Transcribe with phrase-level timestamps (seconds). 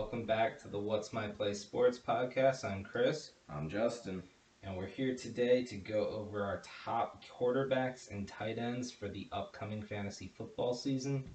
[0.00, 2.64] Welcome back to the What's My Play Sports podcast.
[2.64, 4.22] I'm Chris, I'm Justin.
[4.62, 9.28] and we're here today to go over our top quarterbacks and tight ends for the
[9.30, 11.28] upcoming fantasy football season.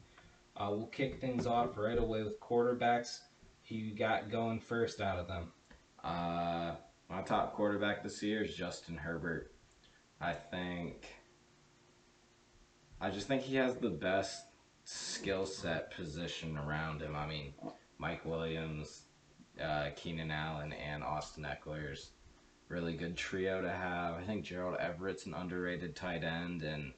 [0.57, 3.19] Uh, we'll kick things off right away with quarterbacks.
[3.69, 5.51] Who you got going first out of them?
[6.03, 6.71] Uh,
[7.07, 9.53] my top quarterback this year is Justin Herbert.
[10.19, 11.05] I think.
[12.99, 14.43] I just think he has the best
[14.85, 17.15] skill set position around him.
[17.15, 17.53] I mean,
[18.05, 19.01] Mike Williams,
[19.59, 22.11] uh, Keenan Allen, and Austin Ekeler's
[22.67, 24.13] really good trio to have.
[24.13, 26.93] I think Gerald Everett's an underrated tight end, and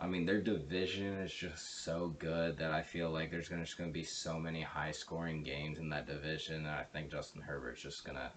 [0.00, 3.78] I mean their division is just so good that I feel like there's gonna, just
[3.78, 7.42] going to be so many high scoring games in that division, and I think Justin
[7.42, 8.32] Herbert's just gonna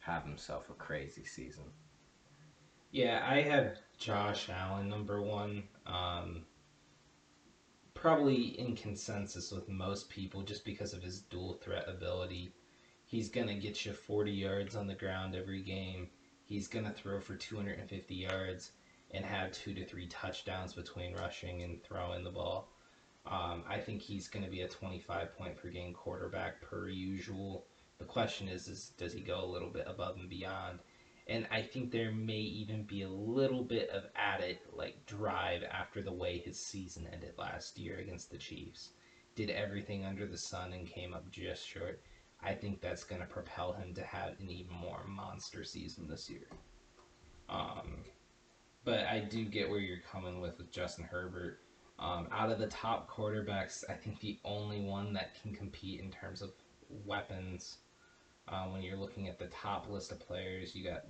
[0.00, 1.64] have himself a crazy season.
[2.90, 5.62] Yeah, I have Josh Allen number one.
[5.86, 6.44] Um,
[8.00, 12.52] probably in consensus with most people just because of his dual threat ability.
[13.04, 16.08] He's going to get you 40 yards on the ground every game.
[16.44, 18.70] He's going to throw for 250 yards
[19.10, 22.70] and have two to three touchdowns between rushing and throwing the ball.
[23.26, 27.66] Um, I think he's going to be a 25 point per game quarterback per usual.
[27.98, 30.78] The question is, is does he go a little bit above and beyond?
[31.28, 36.02] And I think there may even be a little bit of added like drive after
[36.02, 38.90] the way his season ended last year against the Chiefs.
[39.34, 42.00] Did everything under the sun and came up just short.
[42.42, 46.30] I think that's going to propel him to have an even more monster season this
[46.30, 46.48] year.
[47.48, 48.04] Um,
[48.84, 51.60] but I do get where you're coming with with Justin Herbert.
[51.98, 56.10] Um, out of the top quarterbacks, I think the only one that can compete in
[56.10, 56.52] terms of
[57.04, 57.78] weapons
[58.50, 61.04] uh, when you're looking at the top list of players, you got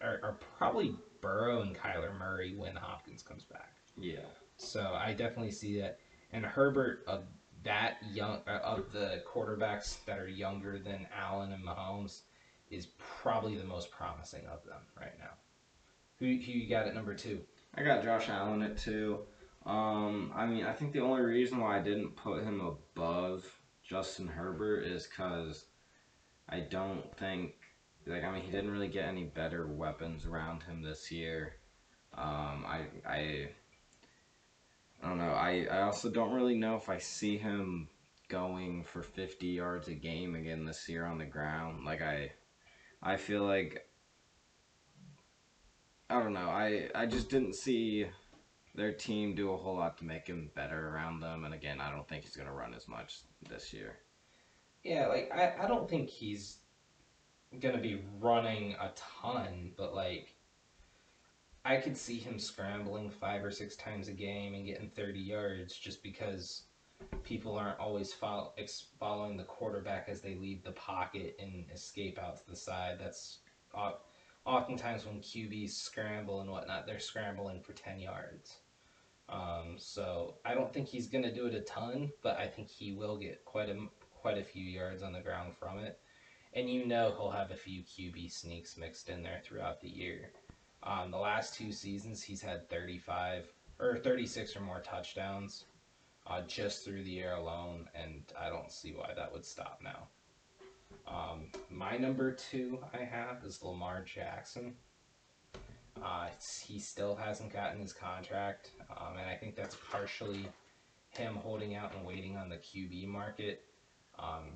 [0.00, 3.74] are, are probably Burrow and Kyler Murray when Hopkins comes back.
[3.98, 4.20] Yeah.
[4.56, 5.98] So I definitely see that.
[6.32, 7.24] And Herbert of
[7.64, 12.22] that young uh, of the quarterbacks that are younger than Allen and Mahomes
[12.70, 15.34] is probably the most promising of them right now.
[16.18, 17.40] Who, who you got at number two?
[17.74, 19.20] I got Josh Allen at two.
[19.64, 23.44] Um, I mean, I think the only reason why I didn't put him above
[23.84, 25.66] Justin Herbert is because
[26.52, 27.54] I don't think
[28.06, 31.54] like I mean he didn't really get any better weapons around him this year.
[32.12, 33.48] Um, I I
[35.02, 35.32] I don't know.
[35.32, 37.88] I, I also don't really know if I see him
[38.28, 41.86] going for 50 yards a game again this year on the ground.
[41.86, 42.32] Like I
[43.02, 43.86] I feel like
[46.10, 46.50] I don't know.
[46.50, 48.06] I I just didn't see
[48.74, 51.90] their team do a whole lot to make him better around them and again, I
[51.90, 53.96] don't think he's going to run as much this year.
[54.84, 56.58] Yeah, like I, I don't think he's
[57.60, 58.90] gonna be running a
[59.22, 60.34] ton, but like
[61.64, 65.76] I could see him scrambling five or six times a game and getting 30 yards
[65.76, 66.64] just because
[67.22, 68.52] people aren't always follow,
[68.98, 72.96] following the quarterback as they leave the pocket and escape out to the side.
[72.98, 73.38] That's
[74.44, 78.58] oftentimes when QBs scramble and whatnot, they're scrambling for 10 yards.
[79.28, 82.68] Um, so I don't think he's going to do it a ton, but I think
[82.68, 83.86] he will get quite a
[84.22, 85.98] quite a few yards on the ground from it.
[86.54, 90.30] And you know he'll have a few QB sneaks mixed in there throughout the year.
[90.84, 95.64] Um, the last two seasons, he's had 35 or 36 or more touchdowns
[96.26, 100.08] uh, just through the air alone, and I don't see why that would stop now.
[101.06, 104.74] Um, my number two I have is Lamar Jackson.
[106.02, 106.28] Uh,
[106.64, 110.46] he still hasn't gotten his contract, um, and I think that's partially
[111.10, 113.64] him holding out and waiting on the QB market.
[114.18, 114.50] Um,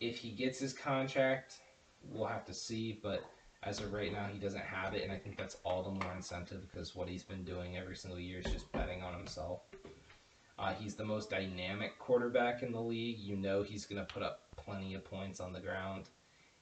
[0.00, 1.54] if he gets his contract,
[2.02, 2.98] we'll have to see.
[3.02, 3.24] But
[3.62, 6.12] as of right now, he doesn't have it, and I think that's all the more
[6.14, 9.62] incentive because what he's been doing every single year is just betting on himself.
[10.58, 13.18] Uh, he's the most dynamic quarterback in the league.
[13.18, 16.08] You know he's going to put up plenty of points on the ground.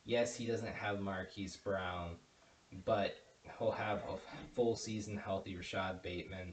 [0.04, 2.16] Yes, he doesn't have Marquise Brown,
[2.84, 3.16] but
[3.58, 4.16] he'll have a
[4.54, 6.52] full season healthy Rashod Bateman.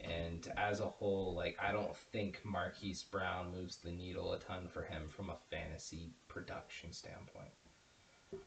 [0.00, 4.68] And as a whole, like I don't think Marquise Brown moves the needle a ton
[4.68, 7.52] for him from a fantasy production standpoint.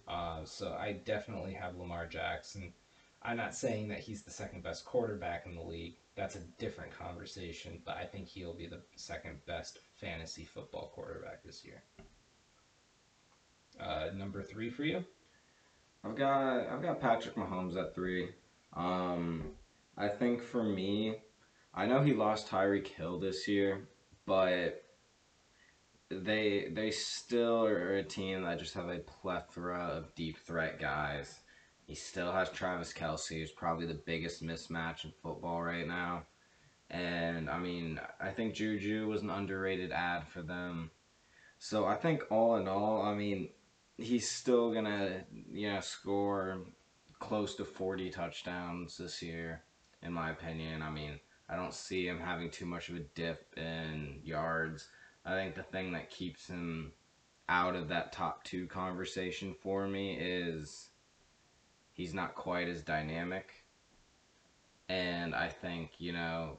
[0.08, 2.74] Uh, so I definitely have Lamar Jackson.
[3.22, 5.96] I'm not saying that he's the second best quarterback in the league.
[6.16, 11.44] That's a different conversation, but I think he'll be the second best fantasy football quarterback
[11.44, 11.82] this year.
[13.80, 15.04] Uh, number three for you?
[16.04, 18.30] I've got I've got Patrick Mahomes at three.
[18.74, 19.44] Um,
[19.98, 21.16] I think for me,
[21.74, 23.88] I know he lost Tyreek Hill this year,
[24.26, 24.84] but
[26.10, 31.40] they they still are a team that just have a plethora of deep threat guys.
[31.86, 36.24] He still has Travis Kelce, who's probably the biggest mismatch in football right now.
[36.90, 40.92] And I mean, I think Juju was an underrated ad for them.
[41.60, 43.50] So I think all in all, I mean,
[43.98, 46.62] he's still gonna you know score
[47.20, 49.64] close to 40 touchdowns this year,
[50.02, 50.82] in my opinion.
[50.82, 54.88] I mean, I don't see him having too much of a dip in yards.
[55.26, 56.94] I think the thing that keeps him
[57.48, 60.90] out of that top two conversation for me is
[61.94, 63.50] he's not quite as dynamic.
[64.88, 66.58] And I think, you know,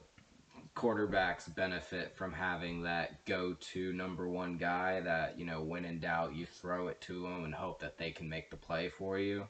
[0.75, 5.99] quarterbacks benefit from having that go to number one guy that, you know, when in
[5.99, 9.17] doubt, you throw it to them and hope that they can make the play for
[9.19, 9.47] you.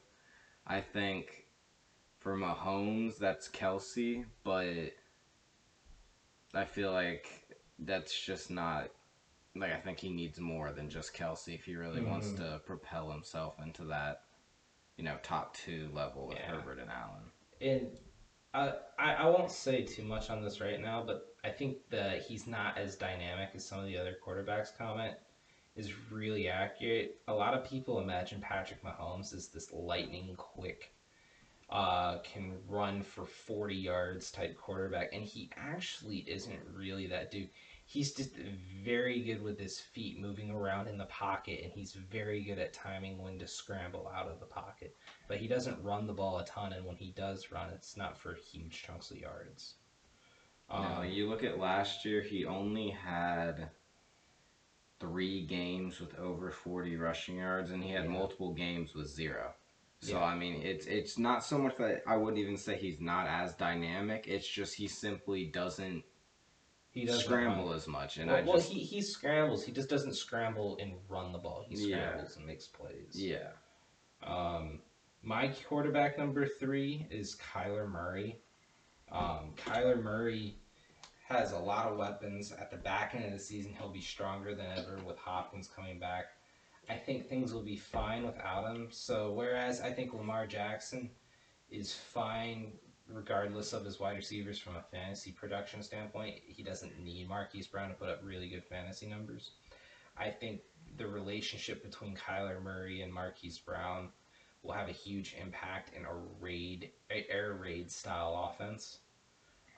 [0.66, 1.46] I think
[2.20, 4.94] for Mahomes, that's Kelce, but
[6.54, 7.28] I feel like
[7.80, 8.90] that's just not
[9.56, 12.10] like I think he needs more than just Kelce if he really mm-hmm.
[12.10, 14.24] wants to propel himself into that,
[14.98, 16.52] you know, top two level with yeah.
[16.52, 17.24] Herbert and Allen.
[17.60, 17.98] And
[18.54, 22.22] uh, I I won't say too much on this right now, but I think that
[22.24, 24.76] he's not as dynamic as some of the other quarterbacks.
[24.78, 25.16] Comment
[25.76, 27.22] is really accurate.
[27.28, 30.94] A lot of people imagine Patrick Mahomes as this lightning quick,
[31.72, 37.50] uh, can run for 40 yards type quarterback, and he actually isn't really that dude.
[37.86, 38.32] He's just
[38.84, 42.74] very good with his feet moving around in the pocket, and he's very good at
[42.74, 44.96] timing when to scramble out of the pocket.
[45.28, 48.18] But he doesn't run the ball a ton, and when he does run, it's not
[48.18, 49.76] for huge chunks of yards.
[50.70, 53.70] Um, no, you look at last year, he only had
[55.00, 58.12] three games with over 40 rushing yards, and he had yeah.
[58.12, 59.54] multiple games with zero.
[60.02, 60.24] So yeah.
[60.24, 63.54] I mean, it's it's not so much that I wouldn't even say he's not as
[63.54, 64.26] dynamic.
[64.28, 66.04] It's just he simply doesn't
[66.90, 67.76] he doesn't scramble run.
[67.76, 68.18] as much.
[68.18, 69.64] And well, I just, well, he he scrambles.
[69.64, 71.66] He just doesn't scramble and run the ball.
[71.68, 72.38] He scrambles yeah.
[72.38, 73.14] and makes plays.
[73.14, 73.50] Yeah.
[74.24, 74.80] Um,
[75.22, 78.40] my quarterback number three is Kyler Murray.
[79.12, 80.56] Um, Kyler Murray
[81.28, 82.52] has a lot of weapons.
[82.52, 86.00] At the back end of the season, he'll be stronger than ever with Hopkins coming
[86.00, 86.26] back.
[86.92, 88.90] I think things will be fine without him.
[88.92, 91.10] So, whereas I think Lamar Jackson
[91.70, 92.74] is fine
[93.08, 97.90] regardless of his wide receivers from a fantasy production standpoint, he doesn't need Marquise Brown
[97.90, 99.52] to put up really good fantasy numbers.
[100.18, 100.62] I think
[100.98, 104.10] the relationship between Kyler Murray and Marquise Brown
[104.62, 109.00] will have a huge impact in a raid, air raid style offense.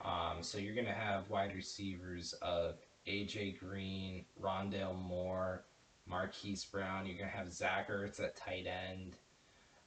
[0.04, 2.76] Um, so you're going to have wide receivers of
[3.08, 5.64] AJ Green, Rondale Moore,
[6.08, 7.06] Marquise Brown.
[7.06, 9.16] You're going to have Zach Ertz at tight end,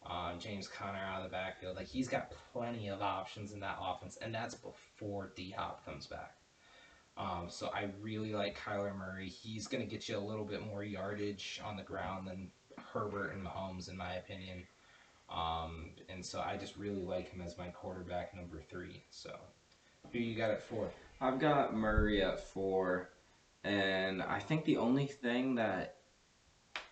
[0.05, 1.77] um, James Conner out of the backfield.
[1.77, 6.07] Like he's got plenty of options in that offense, and that's before D Hop comes
[6.07, 6.37] back.
[7.19, 9.29] Um, so I really like Kyler Murray.
[9.29, 12.51] He's going to get you a little bit more yardage on the ground than
[12.93, 14.65] Herbert and Mahomes, in my opinion.
[15.31, 19.03] Um, and so I just really like him as my quarterback number three.
[19.11, 19.35] So
[20.13, 20.91] who you got at four?
[21.21, 23.11] I've got Murray at four,
[23.65, 25.96] and I think the only thing that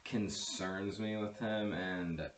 [0.05, 2.31] concerns me with him, and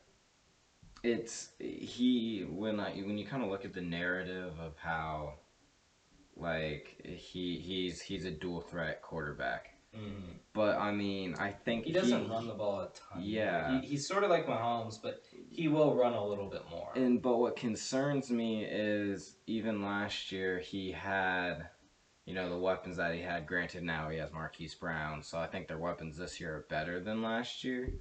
[1.02, 5.34] it's he when I when you kind of look at the narrative of how
[6.36, 10.32] like he he's he's a dual threat quarterback Mm-hmm.
[10.52, 13.22] But I mean, I think he doesn't he, run the ball a ton.
[13.22, 16.90] Yeah, he, he's sort of like Mahomes, but he will run a little bit more.
[16.94, 21.68] And but what concerns me is even last year he had,
[22.26, 23.46] you know, the weapons that he had.
[23.46, 27.00] Granted, now he has Marquise Brown, so I think their weapons this year are better
[27.00, 27.92] than last year.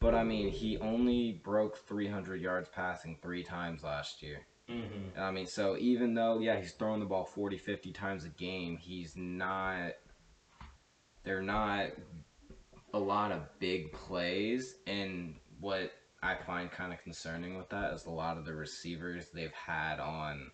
[0.00, 4.40] But I mean, he only broke 300 yards passing three times last year.
[4.68, 5.18] Mm-hmm.
[5.18, 8.76] I mean, so even though, yeah, he's throwing the ball 40, 50 times a game,
[8.76, 9.92] he's not
[11.24, 11.90] they're not
[12.92, 14.76] a lot of big plays.
[14.86, 19.28] And what I find kind of concerning with that is a lot of the receivers
[19.30, 20.50] they've had on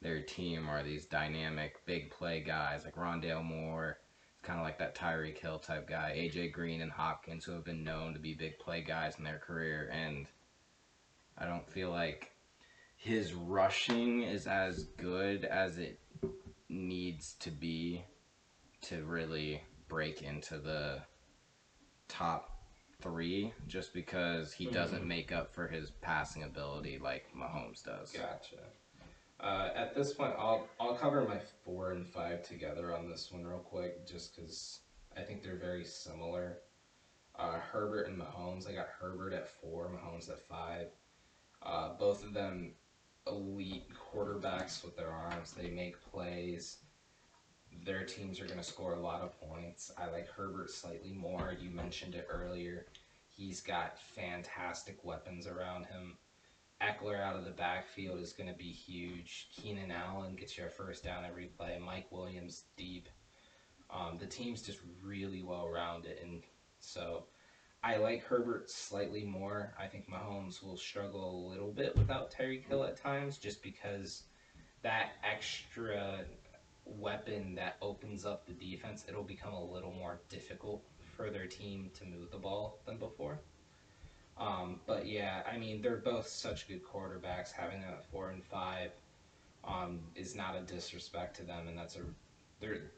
[0.00, 3.98] their team are these dynamic big play guys like Rondale Moore.
[4.32, 7.64] It's kind of like that Tyreek Hill type guy, AJ Green and Hopkins, who have
[7.64, 9.90] been known to be big play guys in their career.
[9.92, 10.26] And
[11.36, 12.30] I don't feel like
[12.96, 16.00] his rushing is as good as it
[16.68, 18.04] needs to be
[18.82, 21.00] to really break into the
[22.06, 22.58] top
[23.00, 25.08] three just because he doesn't mm-hmm.
[25.08, 28.12] make up for his passing ability like Mahomes does.
[28.12, 28.56] Gotcha.
[29.40, 33.44] Uh, at this point, I'll I'll cover my four and five together on this one
[33.44, 34.80] real quick, just because
[35.16, 36.58] I think they're very similar.
[37.38, 38.68] Uh, Herbert and Mahomes.
[38.68, 40.88] I got Herbert at four, Mahomes at five.
[41.62, 42.72] Uh, both of them
[43.28, 45.52] elite quarterbacks with their arms.
[45.52, 46.78] They make plays
[47.84, 49.92] their teams are going to score a lot of points.
[49.96, 51.54] I like Herbert slightly more.
[51.58, 52.86] You mentioned it earlier.
[53.28, 56.16] He's got fantastic weapons around him.
[56.82, 59.48] Ekeler out of the backfield is going to be huge.
[59.52, 61.80] Keenan Allen gets you a first down every play.
[61.84, 63.08] Mike Williams deep.
[63.90, 66.42] Um, the team's just really well rounded, and
[66.80, 67.24] So
[67.82, 69.74] I like Herbert slightly more.
[69.78, 74.24] I think Mahomes will struggle a little bit without Tyreek Kill at times, just because
[74.82, 76.20] that extra
[76.84, 80.82] weapon that opens up the defense, it'll become a little more difficult
[81.16, 83.40] for their team to move the ball than before.
[84.38, 87.50] Um, but yeah, I mean, they're both such good quarterbacks.
[87.50, 88.92] Having them at four and five
[89.64, 92.00] um, is not a disrespect to them, and that's a
[92.60, 92.92] they're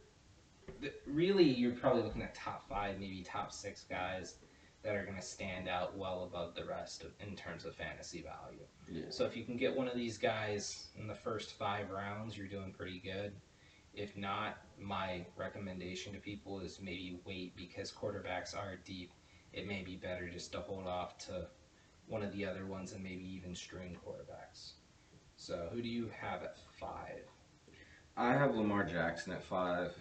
[0.80, 4.36] th- really you're probably looking at top five, maybe top six guys
[4.82, 8.22] that are going to stand out well above the rest of, in terms of fantasy
[8.22, 8.64] value.
[8.90, 9.10] Yeah.
[9.10, 12.46] So if you can get one of these guys in the first five rounds, you're
[12.46, 13.32] doing pretty good.
[13.92, 19.10] If not, my recommendation to people is maybe wait because quarterbacks are deep.
[19.52, 21.48] It may be better just to hold off to
[22.06, 24.72] one of the other ones and maybe even string quarterbacks.
[25.36, 27.24] So who do you have at five?
[28.16, 29.96] I have Lamar Jackson at 5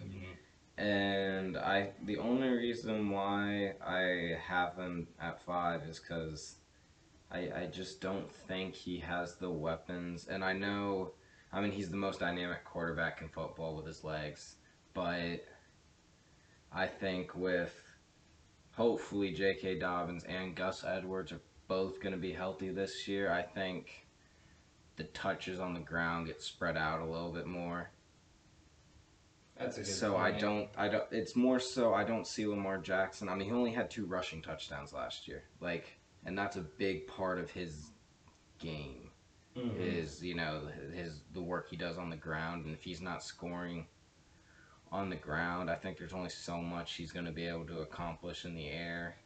[0.80, 6.56] and I the only reason why I have him at five is because
[7.30, 11.12] I I just don't think he has the weapons, and I know,
[11.52, 14.56] I mean, he's the most dynamic quarterback in football with his legs,
[14.94, 15.44] but
[16.72, 17.74] I think with
[18.80, 19.78] hopefully J.K.
[19.78, 24.06] Dobbins and Gus Edwards are both going to be healthy this year, I think
[24.96, 27.90] the touches on the ground get spread out a little bit more.
[29.58, 31.04] That's a good So I don't, I don't.
[31.10, 33.28] It's more so I don't see Lamar Jackson.
[33.28, 37.06] I mean, he only had two rushing touchdowns last year, like, and that's a big
[37.06, 37.90] part of his
[38.58, 39.10] game
[39.56, 39.78] Mhm.
[39.78, 43.22] is you know his the work he does on the ground, and if he's not
[43.22, 43.86] scoring
[44.92, 47.80] on the ground, I think there's only so much he's going to be able to
[47.80, 49.16] accomplish in the air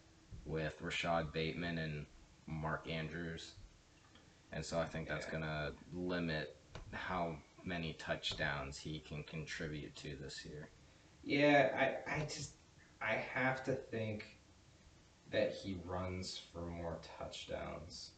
[0.44, 2.06] with Rashod Bateman and
[2.46, 3.54] Mark Andrews,
[4.52, 5.32] and so I think that's Yeah.
[5.32, 6.56] going to limit
[6.92, 10.68] how many touchdowns he can contribute to this year.
[11.22, 12.52] Yeah, I, I just
[13.00, 14.38] I have to think
[15.30, 18.12] that he runs for more touchdowns.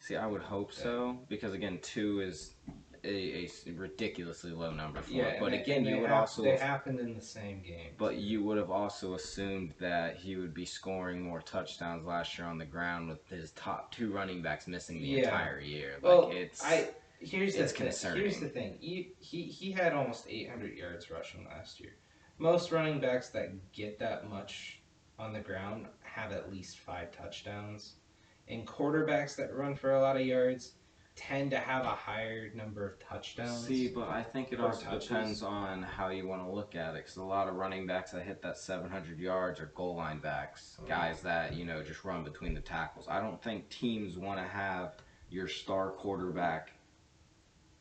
[0.00, 2.54] See, I would hope so because again, two is
[3.04, 5.40] a, a ridiculously low number for Yeah, it.
[5.40, 7.90] But and again, and you would also, they happened in the same game.
[7.98, 12.46] but you would have also assumed that he would be scoring more touchdowns last year
[12.46, 15.24] on the ground with his top two running backs missing the Yeah.
[15.24, 15.94] entire year.
[15.94, 17.86] Like well, it's I here's the it's thing.
[17.86, 18.20] concerning.
[18.22, 18.76] Here's the thing.
[18.80, 21.94] He, he he had almost 800 yards rushing last year.
[22.38, 24.80] Most running backs that get that much
[25.18, 27.94] on the ground have at least five touchdowns,
[28.48, 30.72] and quarterbacks that run for a lot of yards
[31.14, 33.66] tend to have a higher number of touchdowns.
[33.66, 35.08] See, but I think it also touches.
[35.08, 37.02] depends on how you want to look at it.
[37.04, 40.78] Because a lot of running backs that hit that 700 yards are goal line backs,
[40.82, 40.88] Mm.
[40.88, 43.06] guys that you know just run between the tackles.
[43.08, 44.94] I don't think teams want to have
[45.28, 46.72] your star quarterback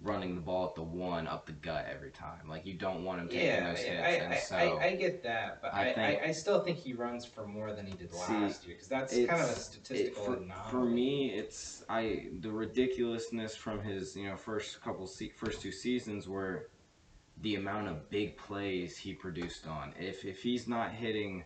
[0.03, 2.48] running the ball at the one up the gut every time.
[2.48, 4.01] Like you don't want him taking yeah, those hits.
[4.03, 6.93] I, and I, so I, I get that, but I think- I, still think he
[6.93, 9.58] runs for more than he did See, last year because that's kind of a it,
[9.58, 10.55] statistical for, anomaly.
[10.70, 15.72] for me, it's I the ridiculousness from his you know first couple se- first two
[15.72, 16.70] seasons were
[17.41, 19.93] the amount of big plays he produced on.
[20.00, 21.43] If if he's not hitting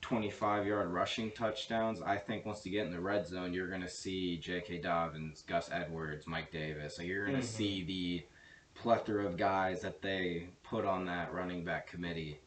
[0.00, 3.82] 25 yard rushing touchdowns, I think once you get in the red zone, you're going
[3.82, 4.78] to see J.K.
[4.78, 6.96] Dobbins, Gus Edwards, Mike Davis.
[6.96, 7.50] So you're going to Mhm.
[7.50, 8.26] see the
[8.74, 12.40] plethora of guys that they put on that running back committee.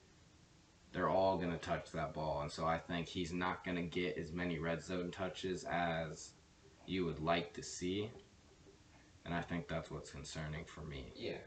[0.93, 2.41] They're all going to touch that ball.
[2.41, 6.31] And so I think he's not going to get as many red zone touches as
[6.85, 8.09] you would like to see.
[9.25, 11.11] And I think that's what's concerning for me.
[11.15, 11.37] Yeah.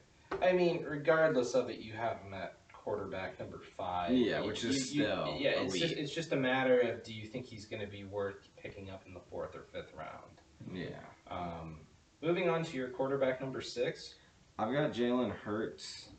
[0.43, 4.13] I mean, regardless of it, you have him at quarterback number five.
[4.13, 5.61] Yeah, You- which is you- you- still yeah.
[5.63, 8.49] It's just it's just a matter of do you think he's going to be worth
[8.57, 10.41] picking up in the fourth or fifth round?
[10.73, 11.01] Yeah.
[11.27, 11.81] Um,
[12.23, 14.15] moving on to your quarterback number six.
[14.57, 16.11] I've got Jalen Hurts.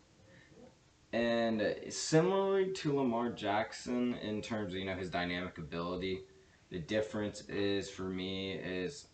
[1.14, 6.26] And similarly to Lamar Jackson in terms of, you know, his dynamic ability,
[6.70, 9.08] the difference is for me is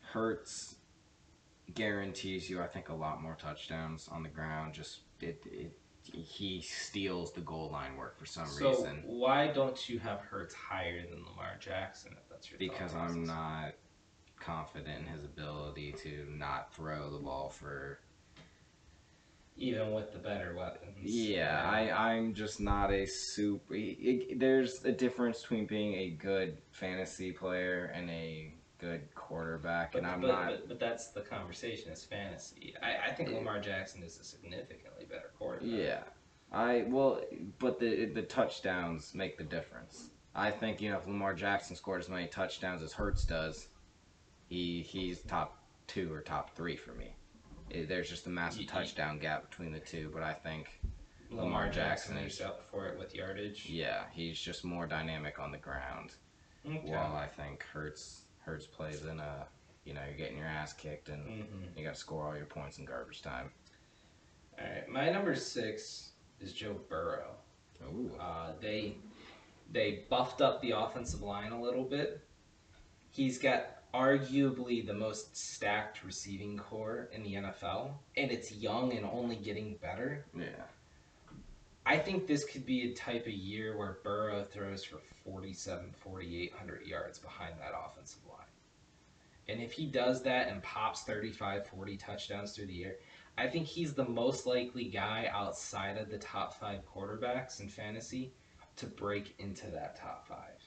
[0.00, 0.76] Hurts
[1.74, 4.74] guarantees you I think a lot more touchdowns on the ground.
[4.74, 5.72] Just it, it
[6.12, 10.54] he steals the goal line work for some so reason why don't you have Hurts
[10.54, 12.12] higher than Lamar Jackson?
[12.12, 13.26] If that's your because I'm process?
[13.26, 13.72] not
[14.38, 17.98] confident in his ability to not throw the ball for
[19.58, 20.92] even with the better weapons.
[21.02, 23.74] Yeah, I, I'm just not a super.
[23.74, 29.92] It, it- there's a difference between being a good fantasy player and a good quarterback,
[29.92, 30.46] But, and I'm but, not.
[30.48, 31.90] but, but that's the conversation.
[31.90, 32.74] It's fantasy.
[32.82, 33.36] I, I think Yeah.
[33.36, 35.68] Lamar Jackson is a significantly better quarterback.
[35.70, 36.02] yeah,
[36.52, 37.20] I well,
[37.58, 40.10] but the the touchdowns make the difference.
[40.34, 43.68] I think you know if Lamar Jackson scored as many touchdowns as Hurts does,
[44.48, 47.14] he he's top two or top three for me.
[47.70, 50.68] It- there's just a massive ye- touchdown gap between the two, but I think
[51.30, 53.66] Lamar, Lamar Jackson Jackson is up for it with yardage.
[53.68, 56.12] Yeah, he's just more dynamic on the ground.
[56.64, 56.78] Okay.
[56.84, 59.46] While I think Hurts Hurts plays in a,
[59.84, 61.42] you know, you're getting your ass kicked and hmm
[61.76, 63.50] you got to score all your points in garbage time.
[64.58, 67.32] All right, my number six is Joe Burrow.
[67.84, 68.10] Ooh.
[68.18, 68.96] Uh, they
[69.70, 72.22] they buffed up the offensive line a little bit.
[73.10, 79.06] He's got arguably the most stacked receiving corps in the NFL, and it's young and
[79.06, 80.24] only getting better.
[80.36, 80.44] Yeah.
[81.88, 86.84] I think this could be a type of year where Burrow throws for 47, 4,800
[86.84, 88.46] yards behind that offensive line.
[89.48, 92.96] And if he does that and pops 35, 40 touchdowns through the air,
[93.38, 98.32] I think he's the most likely guy outside of the top five quarterbacks in fantasy
[98.76, 100.60] to break into that top five.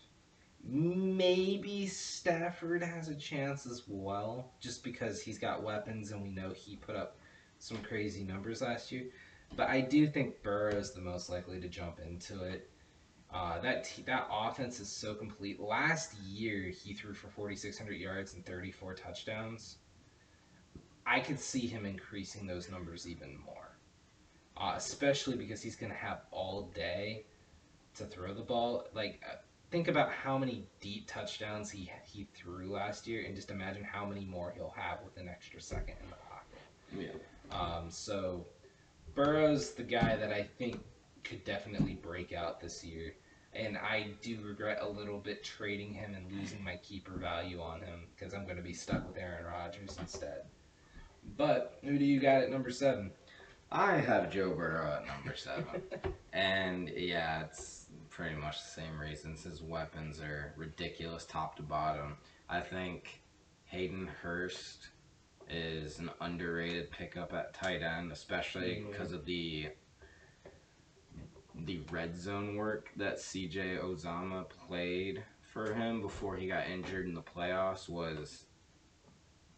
[0.63, 6.51] Maybe Stafford has a chance as well, just because he's got weapons and we know
[6.51, 7.17] he put up
[7.59, 9.07] some crazy numbers last year.
[9.55, 12.69] But I do think Burrow is the most likely to jump into it.
[13.31, 15.59] Uh, that t- that offense is so complete.
[15.59, 19.77] Last year, he threw for 4,600 yards and 34 touchdowns.
[21.05, 23.77] I could see him increasing those numbers even more,
[24.57, 27.25] uh, especially because he's going to have all day
[27.95, 28.87] to throw the ball.
[28.93, 29.35] Like, uh,
[29.69, 34.05] think about how many deep touchdowns he he threw last year, and just imagine how
[34.05, 37.21] many more he'll have with an extra second in the pocket.
[37.51, 37.55] Yeah.
[37.55, 38.45] Um, so
[39.15, 40.79] Burrow's the guy that I think
[41.23, 43.13] could definitely break out this year.
[43.53, 47.81] And I do regret a little bit trading him and losing my keeper value on
[47.81, 50.43] him because I'm going to be stuck with Aaron Rodgers instead.
[51.37, 53.11] But who do you got at number seven?
[53.71, 55.81] I have Joe Burrow at number seven.
[56.33, 59.43] and yeah, it's pretty much the same reasons.
[59.43, 62.17] His weapons are ridiculous top to bottom.
[62.49, 63.21] I think
[63.65, 64.89] Hayden Hurst
[65.49, 68.91] is an underrated pickup at tight end, especially Mhm.
[68.91, 69.69] because of the
[71.65, 77.13] the red zone work that CJ Uzomah played for him before he got injured in
[77.13, 78.45] the playoffs was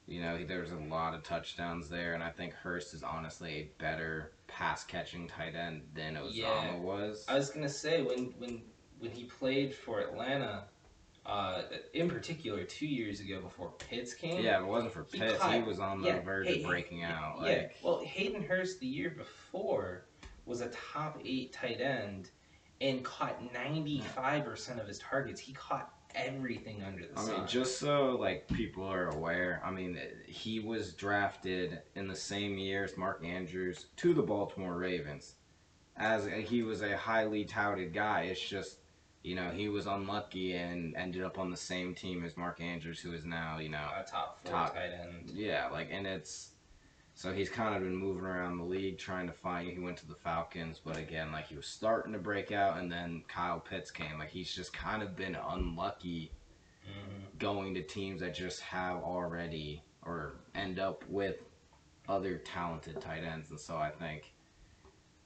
[0.08, 3.54] you know, there was a lot of touchdowns there, and I think Hurst is honestly
[3.54, 6.76] a better pass catching tight end than Uzomah Yeah.
[6.76, 7.24] was.
[7.30, 8.62] I was going to say when when
[9.00, 10.68] when he played for Atlanta,
[11.26, 11.62] uh,
[11.94, 14.44] in particular, two years ago before Pitts came.
[14.44, 16.62] yeah, if it wasn't for He Pitts, he caught- was on the yeah, verge hey,
[16.64, 17.38] of breaking out.
[17.42, 20.06] Yeah, Like, well, Hayden Hurst the year before
[20.46, 22.30] was a top eight tight end
[22.82, 25.40] and caught 95% of his targets.
[25.40, 27.38] He caught everything under the I sun.
[27.38, 32.58] mean, just so like people are aware, I mean, he was drafted in the same
[32.58, 35.36] year as Mark Andrews to the Baltimore Ravens,
[35.98, 38.24] as he was a highly touted guy.
[38.24, 38.80] It's just,
[39.24, 43.00] you know, he was unlucky and ended up on the same team as Mark Andrews,
[43.00, 45.30] who is now, you know, a top four top- tight end.
[45.34, 46.50] yeah, like, and it's.
[47.14, 49.70] So he's kind of been moving around the league trying to find.
[49.70, 52.92] He went to the Falcons, but again, like he was starting to break out, and
[52.92, 54.18] then Kyle Pitts came.
[54.18, 56.32] Like he's just kind of been unlucky
[56.88, 57.38] Mhm.
[57.38, 61.36] going to teams that just have already or end up with
[62.10, 63.52] other talented tight ends.
[63.52, 64.34] And so I think,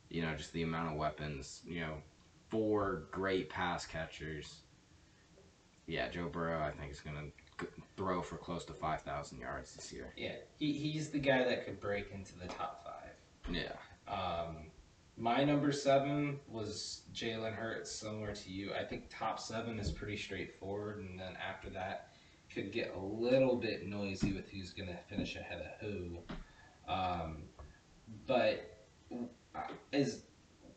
[0.10, 2.02] you know, just the amount of weapons, you know,
[2.50, 4.62] four great pass catchers.
[5.88, 7.16] Yeah, Joe Burrow, I think, is going
[7.60, 10.14] to throw for close to 5,000 yards this year.
[10.18, 13.54] Yeah, he, he's the guy that could break into the top five.
[13.54, 13.74] Yeah.
[14.12, 14.72] Um,
[15.18, 18.74] my number seven was Jalen Hurts, similar to you.
[18.74, 22.10] I think top seven is pretty straightforward, and then after that,
[22.54, 26.18] could get a little bit noisy with who's going to finish ahead of who.
[26.88, 27.44] Um,
[28.28, 29.60] but uh,
[29.94, 30.24] as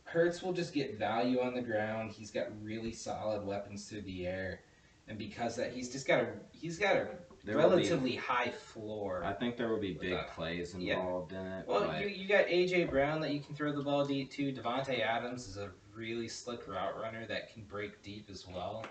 [0.09, 4.27] Hurts will just get value on the ground, he's got really solid weapons through the
[4.27, 4.61] air,
[5.07, 7.09] and because that, he's just got a he's got a
[7.45, 9.23] There relatively high floor.
[9.25, 10.31] I think there will be big that.
[10.35, 10.95] plays Yeah.
[10.99, 11.69] involved in it.
[11.69, 14.51] Well, but you, you got AJ Brown that you can throw the ball deep to.
[14.53, 18.87] Davante Adams is a really slick route runner that can break deep as well.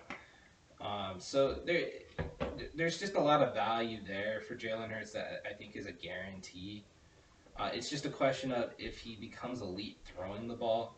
[0.80, 1.86] Um, so there,
[2.76, 5.92] there's just a lot of value there for Jalen Hurts that I think is a
[5.92, 6.84] guarantee.
[7.58, 10.96] Uh, it's just a question of if he becomes elite throwing the ball,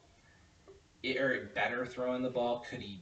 [1.05, 3.01] or better throwing the ball, could he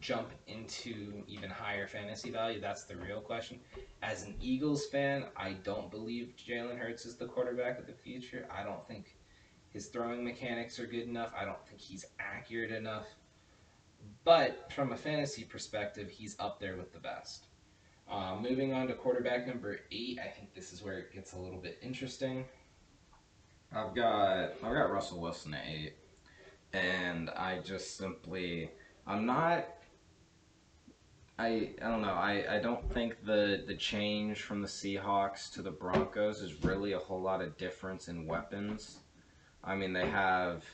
[0.00, 2.60] jump into even higher fantasy value?
[2.60, 3.60] That's the real question.
[4.02, 8.46] As an Eagles fan, I don't believe Jalen Hurts is the quarterback of the future.
[8.50, 9.16] I don't think
[9.70, 11.32] his throwing mechanics are good enough.
[11.38, 13.06] I don't think he's accurate enough.
[14.24, 17.46] But from a fantasy perspective, he's up there with the best.
[18.10, 21.38] Uh, moving on to quarterback number eight, I think this is where it gets a
[21.38, 22.44] little bit interesting.
[23.72, 25.94] I've got I've got Russell Wilson at eight,
[26.72, 28.70] and I just simply
[29.06, 29.66] I'm not.
[31.38, 32.14] I I don't know.
[32.14, 36.92] I, I don't think the the change from the Seahawks to the Broncos is really
[36.92, 38.98] a whole lot of difference in weapons.
[39.62, 40.64] I mean, they have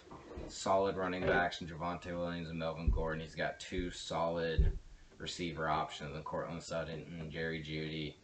[0.49, 3.21] solid running backs in Javonte Williams and Melvin Gordon.
[3.21, 4.79] He's got two solid
[5.19, 8.15] receiver options in Courtland Sutton and Jerry Jeudy.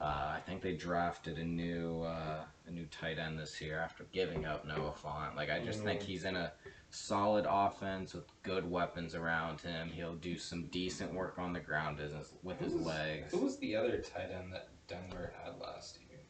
[0.00, 0.04] Uh,
[0.36, 4.44] I think they drafted a new uh, a new tight end this year after giving
[4.46, 5.34] up Noah Fant.
[5.34, 6.52] Like I just think he's in a
[6.90, 9.88] solid offense with good weapons around him.
[9.88, 12.12] He'll do some decent work on the ground as,
[12.44, 13.32] with his Who was- legs.
[13.32, 16.20] Who was the other tight end that Denver had last year?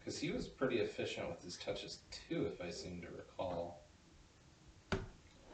[0.00, 3.84] Because he was pretty efficient with his touches too, if I seem to recall.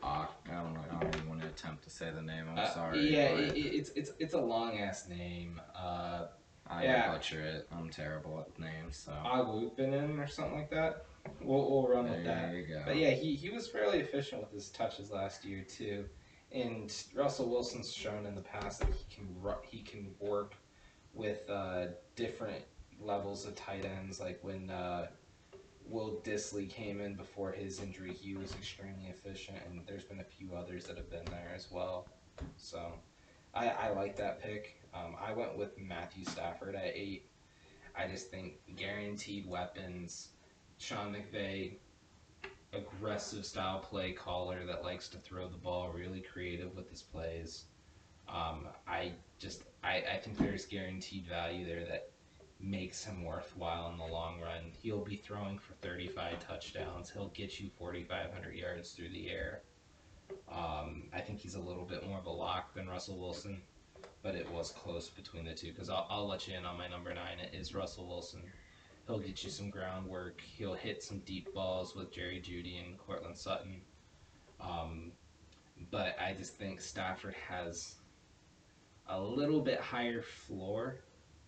[0.03, 0.81] Uh, I don't know.
[0.91, 2.47] I don't even want to attempt to say the name.
[2.53, 3.13] I'm Uh, sorry.
[3.15, 5.61] Yeah, it- it's it's it's a long ass name.
[5.75, 6.29] Uh,
[6.71, 7.13] I yeah.
[7.13, 7.69] butcher it.
[7.73, 8.97] I'm terrible at names.
[8.97, 11.07] So Agwupinen or something like that.
[11.41, 12.51] We'll, we'll run with that.
[12.51, 12.83] there you go.
[12.87, 16.05] But yeah, he, he was fairly efficient with his touches last year too,
[16.53, 20.55] and Russell Wilson's shown in the past that he can he can work
[21.15, 22.65] with uh, different
[23.01, 24.21] levels of tight ends.
[24.21, 25.09] Like when uh,
[25.87, 30.25] Will Dissly came in before his injury, he was extremely efficient, and there's been a
[30.25, 32.09] few others that have been there as well.
[32.57, 32.93] So
[33.55, 34.78] I, I like that pick.
[34.95, 37.29] Um, I went with Matthew Stafford at eight.
[37.97, 40.29] I just think guaranteed weapons.
[40.79, 41.75] Sean McVay,
[42.73, 47.65] aggressive style play caller that likes to throw the ball, really creative with his plays.
[48.29, 52.11] Um, I just I, I think there's guaranteed value there that
[52.61, 54.73] makes him worthwhile in the long run.
[54.83, 57.11] He'll be throwing for 35 touchdowns.
[57.11, 59.63] He'll get you 4,500 yards through the air.
[60.51, 63.63] Um, I think he's a little bit more of a lock than Russell Wilson,
[64.29, 66.87] but it was close between the two because I'll, I'll let you in on my
[66.87, 67.39] number nine.
[67.43, 68.43] It is Russell Wilson.
[69.07, 70.43] He'll get you some groundwork.
[70.43, 73.81] He'll hit some deep balls with Jerry Jeudy and Courtland Sutton.
[74.61, 75.13] Um,
[75.91, 77.95] but I just think Stafford has
[79.07, 80.97] a little bit higher floor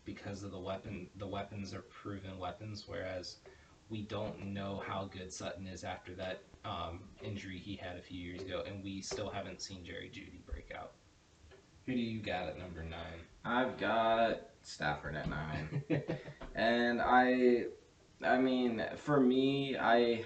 [0.06, 1.06] because of the weapon.
[1.18, 3.36] The weapons are proven weapons, whereas
[3.90, 8.18] we don't know how good Sutton is after that um, injury he had a few
[8.18, 10.92] years ago, and we still haven't seen Jerry Jeudy break out.
[11.90, 13.20] Who do you got at number nine?
[13.44, 15.82] I've got Stafford at nine.
[16.54, 17.64] And I,
[18.24, 20.24] I mean, for me, I,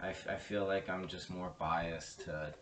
[0.00, 2.52] I, I feel like I'm just more biased to,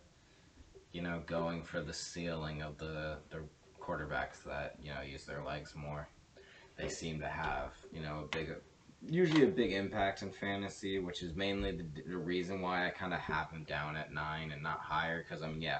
[0.91, 3.41] you know, going for the ceiling of the the
[3.81, 6.07] quarterbacks that you know use their legs more.
[6.77, 8.55] They seem to have you know a big,
[9.07, 13.13] usually a big impact in fantasy, which is mainly the, the reason why I kind
[13.13, 15.23] of have them down at nine and not higher.
[15.23, 15.79] Because I mean, yeah,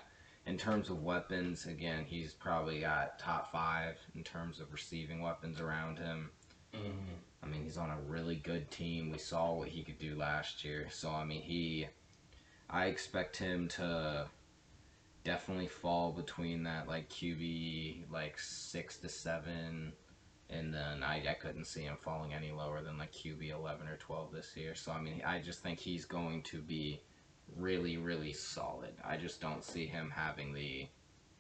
[0.50, 5.60] in terms of weapons, again, he's probably got top five in terms of receiving weapons
[5.60, 6.32] around him.
[6.74, 7.14] Mm-hmm.
[7.44, 9.12] I mean, he's on a really good team.
[9.12, 10.88] We saw what he could do last year.
[10.90, 11.88] So, I mean, he.
[12.68, 14.26] I expect him to
[15.24, 19.94] definitely fall between that, like, QB, like, 6 to 7.
[20.50, 23.98] And then I, I couldn't see him falling any lower than, like, QB 11 or
[23.98, 24.74] 12 this year.
[24.74, 27.02] So, I mean, I just think he's going to be
[27.58, 28.94] really, really solid.
[29.04, 30.88] I just don't see him having the,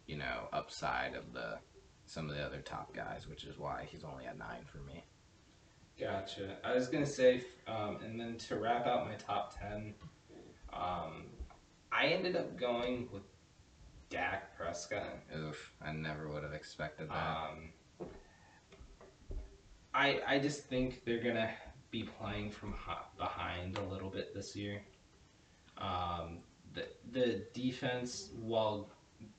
[0.07, 1.59] you know, upside of the.
[2.05, 5.03] Some of the other top guys, which is why he's only at nine for me.
[5.99, 6.57] Gotcha.
[6.63, 9.93] I was gonna say, um, and then to wrap out my top ten,
[10.73, 11.25] um,
[11.91, 13.21] I ended up going with
[14.09, 15.19] Dak Prescott.
[15.37, 17.15] Oof, I never would have expected that.
[17.15, 18.09] Um,
[19.93, 21.51] I I just think they're gonna
[21.91, 22.73] be playing from
[23.17, 24.81] behind a little bit this year.
[25.79, 26.39] Um,
[26.73, 28.89] the the defense, while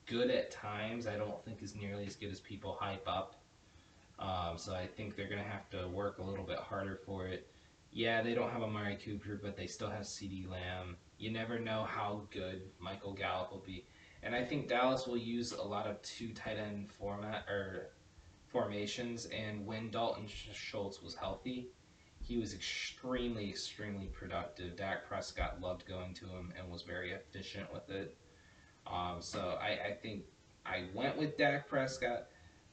[0.05, 3.35] good at times, I don't think is nearly as good as people hype up.
[4.19, 7.47] Um, so I think they're gonna have to work a little bit harder for it.
[7.91, 10.95] Yeah, they don't have Amari Cooper, but they still have CeeDee Lamb.
[11.17, 13.85] You never know how good Michael Gallup will be,
[14.23, 17.89] and I think Dallas will use a lot of two tight end format or
[18.47, 19.25] formations.
[19.27, 21.69] And when Dalton Schultz was healthy,
[22.31, 24.77] he was extremely, extremely productive.
[24.77, 28.15] Dak Prescott loved going to him and was very efficient with it.
[28.87, 30.23] Um, so I, I think
[30.65, 32.27] I went with Dak Prescott,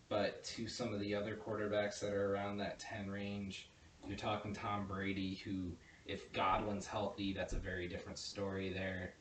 [0.09, 3.69] but to some of the other quarterbacks that are around that 10 range,
[4.07, 5.73] you're talking Tom Brady, who,
[6.07, 9.15] if Godwin's healthy, that's a very different story there.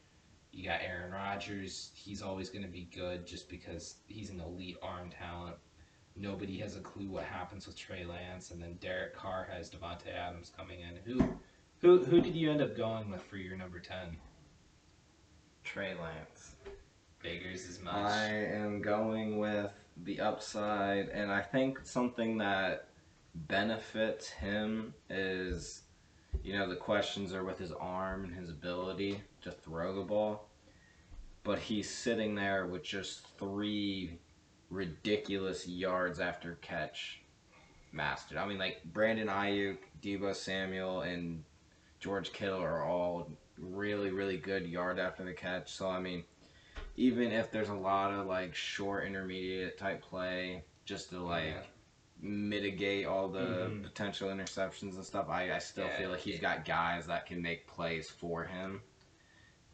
[0.52, 4.78] You got Aaron Rodgers, he's always going to be good just because he's an elite
[4.84, 5.56] arm talent.
[6.20, 10.14] Nobody has a clue what happens with Trey Lance, and then Derek Carr has Davante
[10.14, 10.98] Adams coming in.
[11.06, 11.38] Who,
[11.80, 14.18] who, who did you end up going with for your number ten?
[15.64, 16.56] Trey Lance.
[17.20, 17.94] Figures as much.
[17.94, 19.72] I am going with
[20.04, 22.90] the upside, and I think something that
[23.36, 25.84] benefits him is,
[26.44, 30.50] you know, the questions are with his arm and his ability to throw the ball.
[31.44, 34.20] But he's sitting there with just three
[34.70, 37.22] ridiculous yards after catch
[37.92, 38.38] mastered.
[38.38, 41.44] I mean, like Brandon Aiyuk, Deebo Samuel, and
[42.00, 45.72] George Kittle are all really, really good yard after the catch.
[45.74, 46.24] So I mean,
[46.96, 51.64] even if there's a lot of like short intermediate type play, just to like Yeah.
[52.20, 53.84] mitigate all the Mhm.
[53.84, 56.56] potential interceptions and stuff, I, I still Yeah, feel like he's yeah.
[56.56, 58.82] got guys that can make plays for him.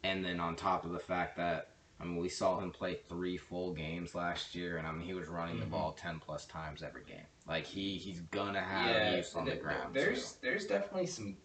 [0.02, 3.36] And then on top of the fact that I mean, we saw him play three
[3.36, 5.70] full games last year, and I mean, he was running the Mhm.
[5.70, 7.26] ball ten plus times every game.
[7.46, 9.94] Like he he's gonna have use on the th- ground.
[9.94, 10.36] There's so.
[10.42, 11.36] there's definitely some.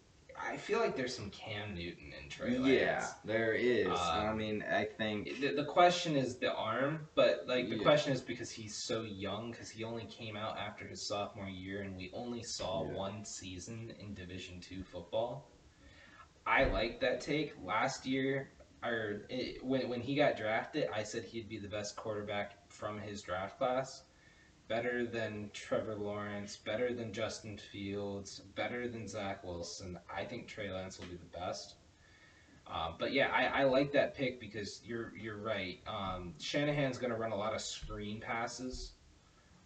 [0.42, 2.64] I feel like there's some Cam Newton in Trey Lance.
[2.66, 3.88] yeah, there is.
[3.88, 7.82] Um, I mean, I think The, the question is the arm, but like the Yeah.
[7.82, 11.82] question is because he's so young, because he only came out after his sophomore year,
[11.82, 12.94] and we only saw Yeah.
[12.94, 15.46] one season in Division two football.
[16.46, 17.52] I like that take.
[17.62, 18.50] Last year,
[18.82, 22.98] or it, when when he got drafted, I said he'd be the best quarterback from
[22.98, 24.02] his draft class.
[24.68, 29.98] Better than Trevor Lawrence, better than Justin Fields, better than Zach Wilson.
[30.14, 31.74] I think Trey Lance will be the best.
[32.72, 35.80] Uh, but yeah, I, I like that pick because you're you're right.
[35.88, 38.92] Um, Shanahan's going to run a lot of screen passes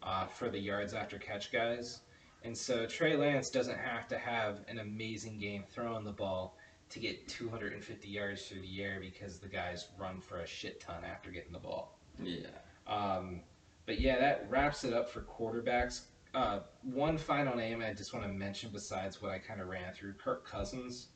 [0.03, 2.01] uh, for the yards after catch guys,
[2.43, 6.57] and so Trey Lance doesn't have to have an amazing game throwing the ball
[6.95, 11.03] to get 250 yards through the air because the guys run for a shit ton
[11.05, 11.99] after getting the ball.
[12.23, 12.47] yeah.
[12.87, 13.41] Um,
[13.85, 16.03] but yeah, that wraps it up for quarterbacks.
[16.35, 19.93] Uh, one final name I just want to mention besides what I kind of ran
[19.93, 21.09] through Kirk Cousins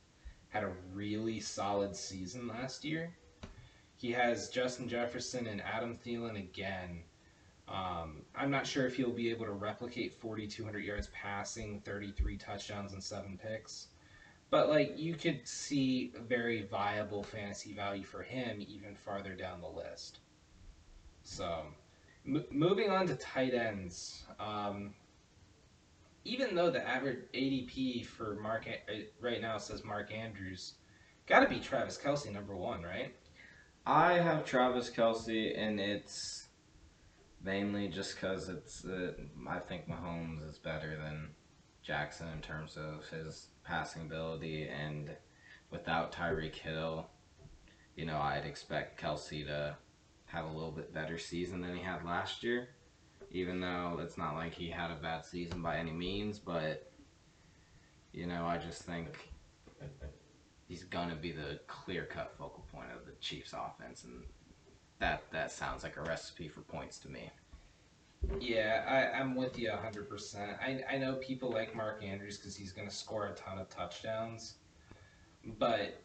[0.49, 3.15] had a really solid season last year.
[3.97, 7.03] He has Justin Jefferson and Adam Thielen again.
[7.69, 12.95] Um, I'm not sure if he'll be able to replicate 4,200 yards passing, 33 touchdowns,
[12.95, 13.89] and seven picks.
[14.51, 19.61] But like you could see a very viable fantasy value for him even farther down
[19.61, 20.21] the list.
[21.23, 21.65] So,
[22.27, 24.25] m- moving on to tight ends.
[24.41, 24.95] Um,
[26.25, 30.75] even though the average ADP for Mark uh, right now says Mark Andrews,
[31.27, 33.15] got to be Travis Kelce number one, right?
[33.87, 36.49] I have Travis Kelce, and it's
[37.43, 38.85] mainly just because it's.
[38.85, 39.13] Uh,
[39.49, 41.29] I think Mahomes is better than
[41.83, 45.11] Jackson in terms of his passing ability, and
[45.71, 47.07] without Tyreek Hill,
[47.97, 49.77] you know, I'd expect Kelce to
[50.27, 52.71] have a little bit better season than he had last year.
[53.31, 56.91] Even though it's not like he had a bad season by any means, but
[58.13, 59.29] you know, I just think
[60.67, 64.25] he's gonna be the clear cut focal point of the Chiefs offense and
[64.99, 67.31] that that sounds like a recipe for points to me.
[68.41, 70.59] Yeah, I, I'm with you 100%.
[70.61, 73.69] I, I know people like Mark Andrews because he's going to score a ton of
[73.69, 74.55] touchdowns.
[75.59, 76.03] But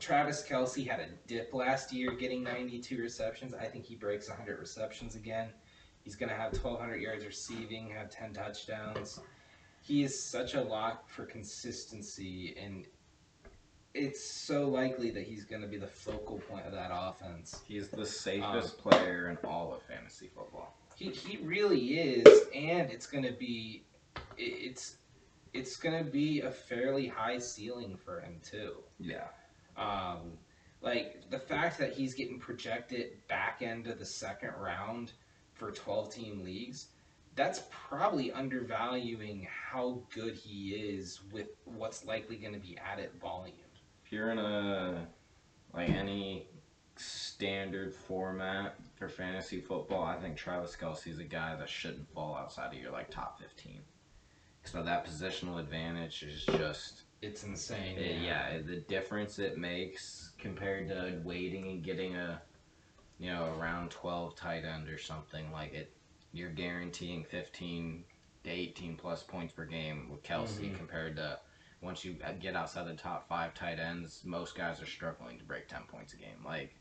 [0.00, 3.54] Travis Kelce had a dip last year getting 92 receptions.
[3.54, 5.48] I think he breaks 100 receptions again.
[6.04, 9.20] He's going to have 1,200 yards receiving, have 10 touchdowns.
[9.82, 12.86] He is such a lock for consistency, and
[13.96, 17.62] it's so likely that he's going to be the focal point of that offense.
[17.66, 20.74] He's the safest player in all of fantasy football.
[20.96, 23.84] He, he really is, and it's gonna be,
[24.38, 24.96] it- it's
[25.52, 28.76] it's gonna be a fairly high ceiling for him too.
[28.98, 29.28] Yeah.
[29.76, 30.32] Um,
[30.82, 35.12] like the fact that he's getting projected back end of the second round
[35.54, 36.88] for twelve team leagues,
[37.34, 43.54] that's probably undervaluing how good he is with what's likely going to be added volume.
[44.06, 45.08] If you're in a
[45.74, 46.46] like any
[46.94, 52.72] standard format for fantasy football, I think Travis Kelce's a guy that shouldn't fall outside
[52.72, 53.80] of your like top fifteen.
[54.62, 57.98] So that positional advantage is just It's insane.
[57.98, 62.40] Uh, yeah, the difference it makes compared to waiting and getting a,
[63.18, 65.92] you know, around 12 tight end or something like it,
[66.32, 68.04] you're guaranteeing 15
[68.44, 70.76] to 18 plus points per game with Kelsey Mhm.
[70.76, 71.38] compared to
[71.82, 75.44] once you uh, get outside the top five tight ends, most guys are struggling to
[75.44, 76.42] break 10 points a game.
[76.44, 76.74] Like,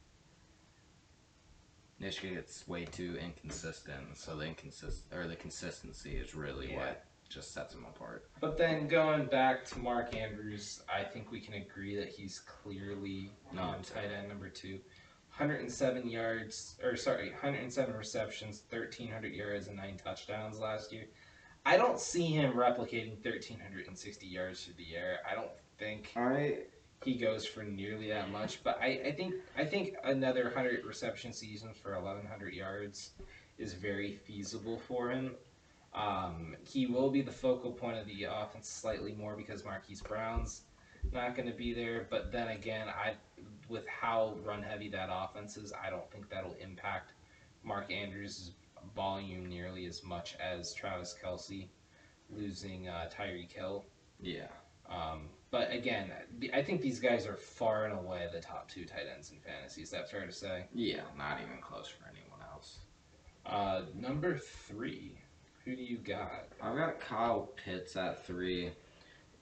[2.00, 6.78] Nish gets way too inconsistent, so the inconsist or the consistency is really Yeah.
[6.78, 8.30] what just sets him apart.
[8.40, 13.32] But then going back to Mark Andrews, I think we can agree that he's clearly
[13.52, 13.58] two.
[13.84, 14.80] tight end number two.
[15.38, 21.08] 107 yards, or sorry, 107 receptions, 1,300 yards, and nine touchdowns last year.
[21.66, 25.20] I don't see him replicating 1,360 yards through the air.
[25.30, 25.50] I don't
[25.80, 26.60] think I
[27.04, 28.64] he goes for nearly that much.
[28.64, 33.12] But I, I think I think another 100 reception season for 1,100 yards
[33.58, 35.32] is very feasible for him.
[35.94, 40.62] Um, he will be the focal point of the offense slightly more because Marquise Brown's
[41.14, 42.08] not going to be there.
[42.10, 43.14] But then again, I
[43.70, 47.14] with how run heavy that offense is, I don't think that'll impact
[47.64, 48.52] Mark Andrews'
[48.96, 51.68] volume nearly as much as Travis Kelce
[52.30, 53.86] losing uh, Tyreek Hill.
[54.22, 54.48] yeah.
[54.90, 56.12] Um, But again,
[56.54, 59.82] I think these guys are far and away the top two tight ends in fantasy.
[59.82, 60.66] Is that fair to say?
[60.74, 62.78] Yeah, not even close for anyone else.
[63.46, 65.18] Uh, number three,
[65.64, 66.46] who do you got?
[66.62, 68.72] I've got Kyle Pitts at three,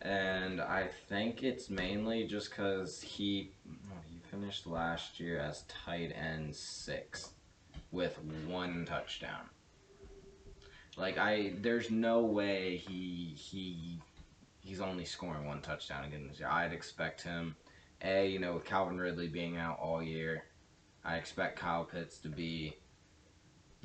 [0.01, 3.51] and I think it's mainly just because he
[4.09, 7.31] he finished last year as tight end six
[7.93, 9.45] with one touchdown.
[10.97, 13.99] Like I, there's no way he he
[14.61, 16.49] he's only scoring one touchdown again this year.
[16.49, 17.55] I'd expect him,
[18.01, 20.43] a you know with Calvin Ridley being out all year,
[21.05, 22.75] I expect Kyle Pitts to be,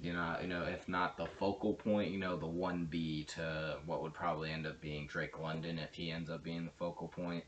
[0.00, 3.76] you know you know if not the focal point, you know the one B to
[3.86, 7.08] what would probably end up being Drake London if he ends up being the focal
[7.08, 7.44] point,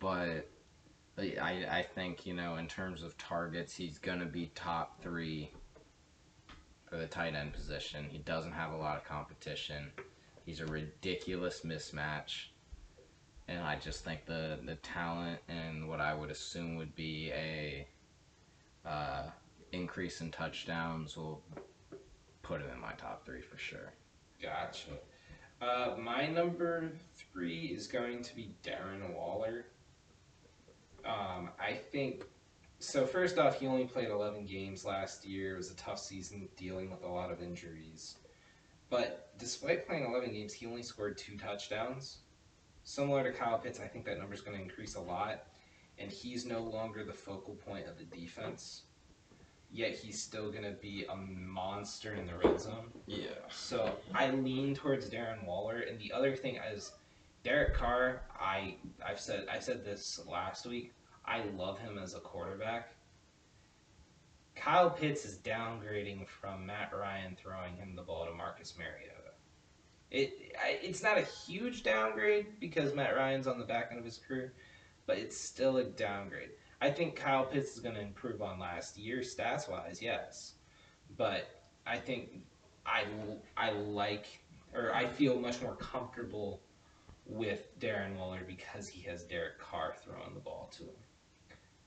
[0.00, 0.50] but.
[1.20, 5.50] I, I think you know in terms of targets he's gonna be top three
[6.88, 8.06] for the tight end position.
[8.10, 9.90] He doesn't have a lot of competition.
[10.44, 12.46] He's a ridiculous mismatch.
[13.48, 17.86] And I just think the, the talent and what I would assume would be a
[18.86, 19.22] uh,
[19.72, 21.42] increase in touchdowns will
[22.42, 23.92] put him in my top three for sure.
[24.42, 24.90] Gotcha.
[25.60, 29.66] Uh, my number three is going to be Darren Waller.
[31.04, 32.24] Um, I think
[32.78, 33.06] so.
[33.06, 35.54] First off, he only played 11 games last year.
[35.54, 38.16] It was a tough season dealing with a lot of injuries.
[38.90, 42.18] But despite playing 11 games, he only scored two touchdowns.
[42.84, 45.44] Similar to Kyle Pitts, I think that number is going to increase a lot.
[45.98, 48.82] And he's no longer the focal point of the defense.
[49.70, 52.90] Yet he's still going to be a monster in the red zone.
[53.06, 53.28] Yeah.
[53.50, 55.80] So I lean towards Darren Waller.
[55.80, 56.92] And the other thing is,
[57.44, 58.22] Derek Carr.
[58.40, 60.92] I I've said I said this last week.
[61.28, 62.94] I love him as a quarterback.
[64.56, 69.12] Kyle Pitts is downgrading from Matt Ryan throwing him the ball to Marcus Mariota.
[70.10, 74.18] It it's not a huge downgrade because Matt Ryan's on the back end of his
[74.18, 74.54] career,
[75.06, 76.50] but it's still a downgrade.
[76.80, 80.54] I think Kyle Pitts is going to improve on last year stats wise, yes,
[81.16, 82.30] but I think
[82.86, 83.04] I
[83.56, 84.26] I like
[84.74, 86.62] or I feel much more comfortable
[87.26, 91.07] with Darren Waller because he has Derek Carr throwing the ball to him.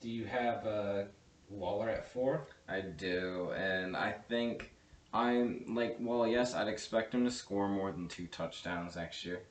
[0.02, 1.04] Do you have uh,
[1.48, 2.48] Waller at four?
[2.68, 4.72] I do, and I think
[5.14, 9.42] I'm like, well, yes, I'd expect him to score more than two touchdowns next year.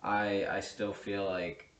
[0.00, 1.72] I I still feel like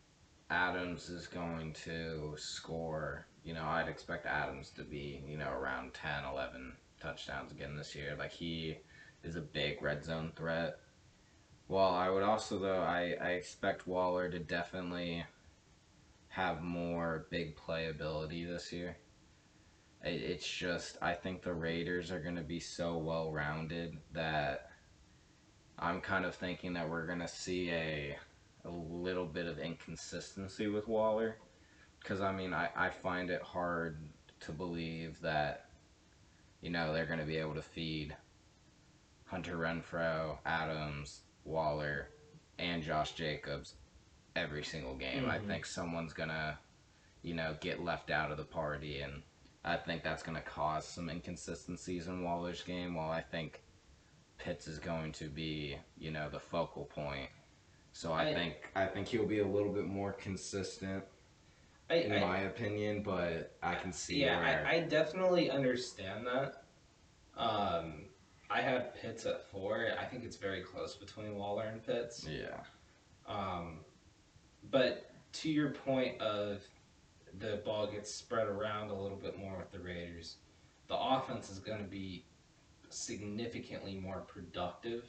[0.50, 3.26] Adams is going to score.
[3.44, 7.94] You know, I'd expect Adams to be, you know, around 10, 11 touchdowns again this
[7.94, 8.16] year.
[8.18, 8.78] Like he
[9.22, 10.80] is a big red zone threat.
[11.68, 15.24] Well, I would also though I, I expect Waller to definitely
[16.30, 18.96] have more big playability this year.
[20.02, 24.70] It's just I think the Raiders are going to be so well rounded that
[25.78, 28.16] I'm kind of thinking that we're going to see a
[28.64, 31.36] a little bit of inconsistency with Waller
[32.00, 33.98] because I mean I, I find it hard
[34.40, 35.66] to believe that
[36.60, 38.16] you know they're going to be able to feed
[39.26, 42.08] Hunter Renfrow, Adams, Waller,
[42.58, 43.74] and Josh Jacobs
[44.36, 45.22] every single game.
[45.22, 45.30] Mm-hmm.
[45.30, 46.58] I think someone's gonna,
[47.22, 49.22] you know, get left out of the party, and
[49.64, 52.94] I think that's gonna cause some inconsistencies in Waller's game.
[52.94, 53.62] While I think
[54.38, 57.28] Pitts is going to be, you know, the focal point.
[57.92, 61.04] So I, I think I think he'll be a little bit more consistent.
[61.90, 64.22] I, in I, my opinion, but I can see.
[64.22, 64.66] Yeah, where...
[64.66, 66.62] I, I definitely understand that.
[67.36, 68.04] Um,
[68.48, 69.88] I have Pitts at four.
[70.00, 72.26] I think it's very close between Waller and Pitts.
[72.28, 72.60] Yeah.
[73.26, 73.80] Um,
[74.70, 76.62] but to your point of
[77.38, 80.36] the ball gets spread around a little bit more with the Raiders,
[80.88, 82.24] the offense is going to be
[82.88, 85.04] significantly more productive.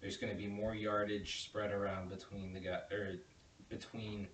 [0.00, 3.16] There's going to be more yardage spread around between the guy or
[3.68, 4.28] between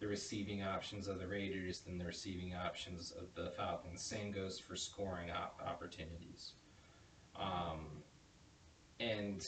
[0.00, 4.00] the receiving options of the Raiders than the receiving options of the Falcons.
[4.00, 6.52] Same goes for scoring op- opportunities.
[7.34, 7.86] Um,
[9.00, 9.46] and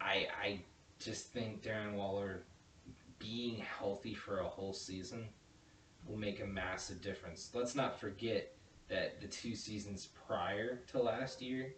[0.00, 0.60] I I
[0.98, 2.42] just think Darren Waller
[3.22, 5.28] being healthy for a whole season
[6.06, 7.50] will make a massive difference.
[7.54, 8.54] Let's not forget
[8.88, 11.74] that the two seasons prior to last year,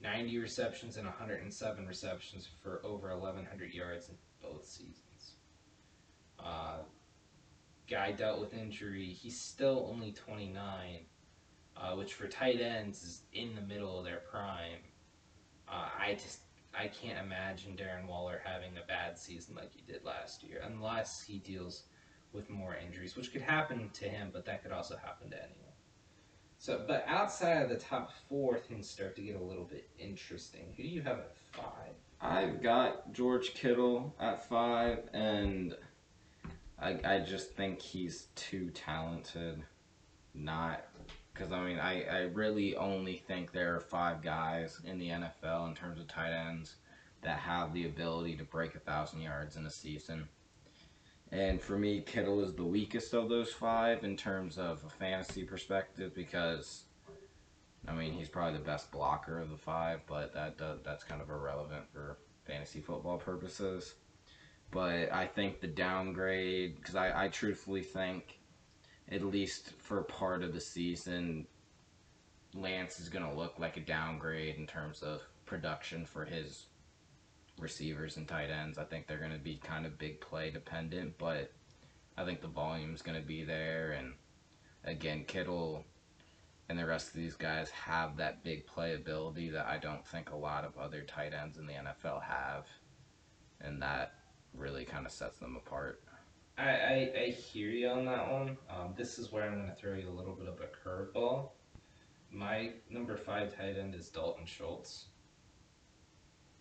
[0.00, 5.32] 90 receptions and 107 receptions for over 1,100 yards in both seasons.
[6.38, 6.78] Uh,
[7.90, 9.06] guy dealt with injury.
[9.06, 11.00] He's still only 29
[11.76, 14.80] uh, which for tight ends is in the middle of their prime.
[15.68, 16.40] Uh, I just
[16.78, 21.22] I can't imagine Darren Waller having a bad season like he did last year, unless
[21.22, 21.84] he deals
[22.32, 25.72] with more injuries, which could happen to him, but that could also happen to anyone.
[26.58, 30.72] So, but outside of the top four, things start to get a little bit interesting.
[30.76, 31.94] Who do you have at five?
[32.20, 35.76] I've got George Kittle at five, and
[36.78, 39.62] I, I just think he's too talented.
[40.34, 40.84] Not
[41.36, 45.68] because I mean I, I really only think there are five guys in the NFL
[45.68, 46.76] in terms of tight ends
[47.22, 50.28] that have the ability to break a thousand yards in a season.
[51.32, 55.42] And for me, Kittle is the weakest of those five in terms of a fantasy
[55.42, 56.84] perspective because,
[57.88, 61.20] I mean, he's probably the best blocker of the five, but that does, that's kind
[61.20, 63.94] of irrelevant for fantasy football purposes.
[64.70, 68.35] But I think the downgrade, because I, I truthfully think,
[69.10, 71.46] at least for part of the season,
[72.54, 76.66] Lance is going to look like a downgrade in terms of production for his
[77.58, 78.78] receivers and tight ends.
[78.78, 81.52] I think they're going to be kind of big play dependent, but
[82.16, 83.92] I think the volume is going to be there.
[83.92, 84.14] And
[84.84, 85.84] again, Kittle
[86.68, 90.30] and the rest of these guys have that big play ability that I don't think
[90.30, 92.66] a lot of other tight ends in the NFL have.
[93.60, 94.14] And that
[94.54, 96.02] really kind of sets them apart.
[96.58, 98.56] I, I, I hear you on that one.
[98.70, 101.50] Um, this is where I'm going to throw you a little bit of a curveball.
[102.30, 105.06] My number five tight end is Dalton Schultz.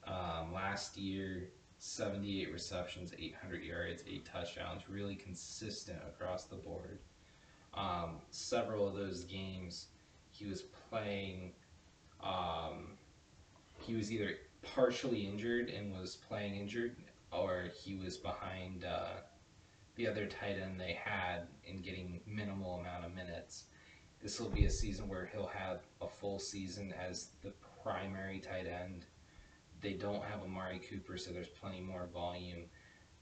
[0.05, 6.99] Um, last year, 78 receptions, 800 yards, 8 touchdowns, really consistent across the board.
[7.73, 9.87] Um, several of those games,
[10.29, 11.53] he was playing,
[12.21, 12.97] um,
[13.79, 16.97] he was either partially injured and was playing injured,
[17.31, 19.21] or he was behind uh,
[19.95, 23.65] the other tight end they had in getting minimal amount of minutes.
[24.21, 28.67] This will be a season where he'll have a full season as the primary tight
[28.67, 29.05] end
[29.85, 32.63] they don't have Amari Cooper, so there's plenty more volume.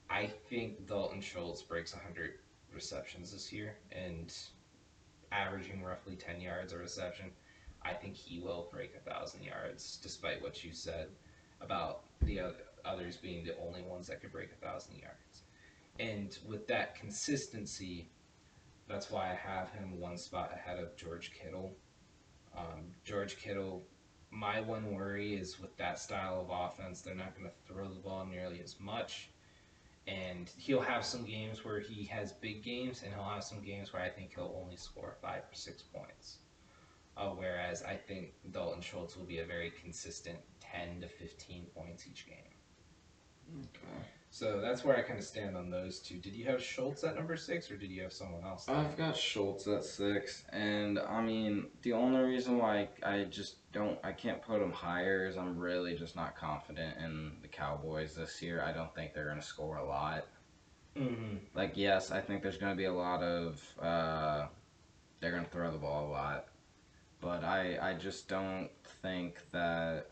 [0.08, 2.38] I think Dalton Schultz breaks 100
[2.72, 4.34] receptions this year and
[5.30, 7.26] averaging roughly 10 yards a reception.
[7.82, 11.08] I think he will break thousand yards, despite what you said
[11.60, 12.40] about the
[12.84, 15.23] others being the only ones that could break thousand yards.
[15.98, 18.08] And with that consistency,
[18.88, 21.76] that's why I have him one spot ahead of George Kittle.
[22.56, 23.84] Um, George Kittle
[24.34, 28.00] my one worry is with that style of offense, they're not going to throw the
[28.00, 29.30] ball nearly as much.
[30.06, 33.92] And he'll have some games where he has big games, and he'll have some games
[33.92, 36.38] where I think he'll only score five or six points.
[37.16, 42.06] Uh, whereas I think Dalton Schultz will be a very consistent 10 to 15 points
[42.10, 42.36] each game.
[43.60, 44.08] Okay.
[44.34, 46.16] So that's where I kind of stand on those two.
[46.16, 48.64] Did you have Schultz at number six, or did you have someone else?
[48.64, 48.74] There?
[48.74, 53.96] I've got Schultz at six, and I mean the only reason why I just don't,
[54.02, 58.42] I can't put him higher is I'm really just not confident in the Cowboys this
[58.42, 58.60] year.
[58.60, 60.26] I don't think they're going to score a lot.
[60.96, 61.36] Mm-hmm.
[61.54, 64.46] Like yes, I think there's going to be a lot of, uh,
[65.20, 66.46] they're going to throw the ball a lot,
[67.20, 68.68] but I I just don't
[69.00, 70.08] think that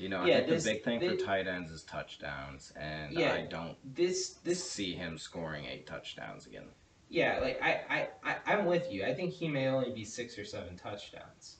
[0.00, 2.72] you know, yeah, I think this, the big thing this, for tight ends is touchdowns,
[2.74, 6.64] and yeah, I don't this this see him scoring eight touchdowns again.
[7.10, 9.04] Yeah, like I, I, I I'm with you.
[9.04, 11.56] I think he may only be six or seven touchdowns.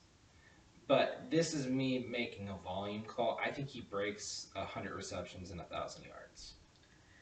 [0.87, 3.39] But this is me making a volume call.
[3.45, 6.55] I think he breaks hundred receptions and a thousand yards.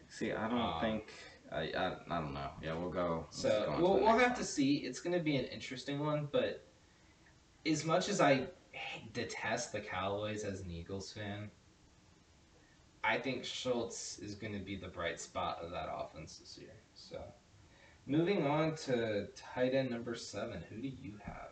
[0.09, 1.13] See, I don't um, think
[1.51, 2.51] I, I, I don't know.
[2.63, 3.27] Yeah, we'll go.
[3.31, 4.39] So we'll, we'll have one.
[4.39, 4.77] to see.
[4.77, 6.65] It's going to be an interesting one, but
[7.67, 8.47] as much as I
[9.13, 11.51] detest the Cowboys as an Eagles fan.
[13.05, 16.75] I think Schultz is going to be the bright spot of that offense this year.
[16.95, 17.21] So,
[18.07, 21.51] moving on to tight end number seven, who do you have?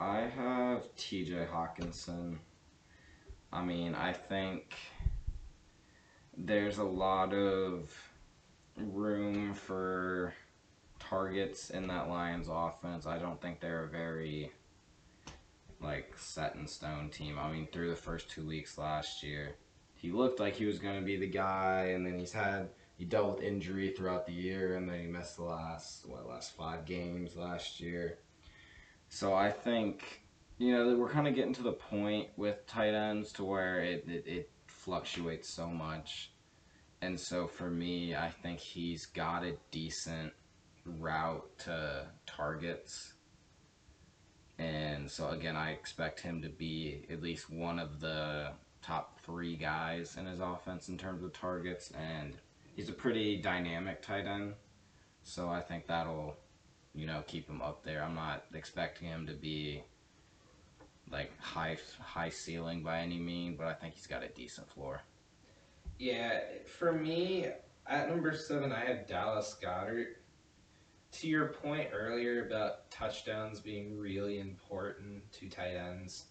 [0.00, 1.46] I have T.J.
[1.52, 2.38] Hockenson.
[3.52, 4.74] I mean, I think
[6.36, 7.90] there's a lot of
[8.76, 10.34] room for
[10.98, 13.06] targets in that Lions offense.
[13.06, 14.50] I don't think they're a very
[15.80, 17.38] like set in stone team.
[17.38, 19.56] I mean, through the first two weeks last year,
[19.94, 23.04] he looked like he was going to be the guy, and then he's had he
[23.04, 26.84] dealt with injury throughout the year, and then he missed the last what last five
[26.84, 28.18] games last year.
[29.08, 30.22] So I think
[30.58, 34.04] you know we're kind of getting to the point with tight ends to where it,
[34.08, 36.32] it, it fluctuates so much,
[37.02, 40.32] and so for me, I think he's got a decent
[40.84, 43.14] route to targets
[44.58, 48.52] and so again, I expect him to be at least one of the
[48.82, 52.34] top three guys in his offense in terms of targets, and
[52.74, 54.54] he's a pretty dynamic tight end.
[55.22, 56.36] So I think that'll,
[56.94, 58.02] you know, keep him up there.
[58.02, 59.82] I'm not expecting him to be
[61.10, 65.02] like high high ceiling by any mean, but I think he's got a decent floor.
[65.98, 66.40] Yeah,
[66.78, 67.46] for me
[67.86, 70.16] at number seven, I have Dallas Goedert
[71.20, 76.26] to your point earlier about touchdowns being really important to tight ends,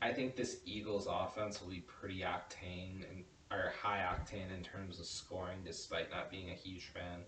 [0.00, 4.98] I think this Eagles offense will be pretty octane and are high octane in terms
[4.98, 7.20] of scoring, despite not being a huge fan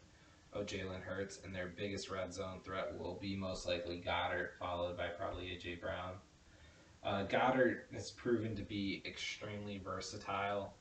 [0.54, 1.40] of Jalen Hurts.
[1.44, 5.80] And their biggest red zone threat will be most likely Goedert, followed by probably AJ
[5.80, 6.14] Brown.
[7.04, 10.74] Uh, Goedert has proven to be extremely versatile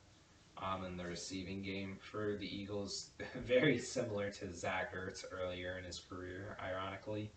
[0.60, 3.10] um, in the receiving game for the Eagles,
[3.46, 7.30] very similar to Zach Ertz earlier in his career, ironically.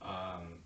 [0.00, 0.58] Um,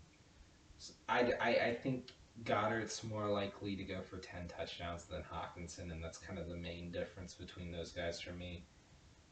[1.08, 2.10] I, I, I think
[2.44, 6.56] Goedert's more likely to go for 10 touchdowns than Hockenson, and that's kind of the
[6.56, 8.64] main difference between those guys for me.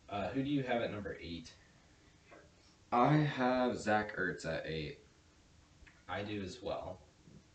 [0.08, 1.52] Uh, who do you have at number eight?
[2.92, 4.98] I have Zach Ertz at eight.
[6.08, 7.00] I do as well.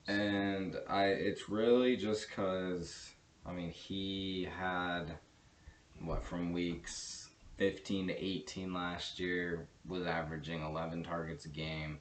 [0.08, 3.14] And I it's really just cuz
[3.46, 5.18] I mean he had
[6.02, 12.00] what from weeks 15 to 18 last year was averaging 11 targets a game.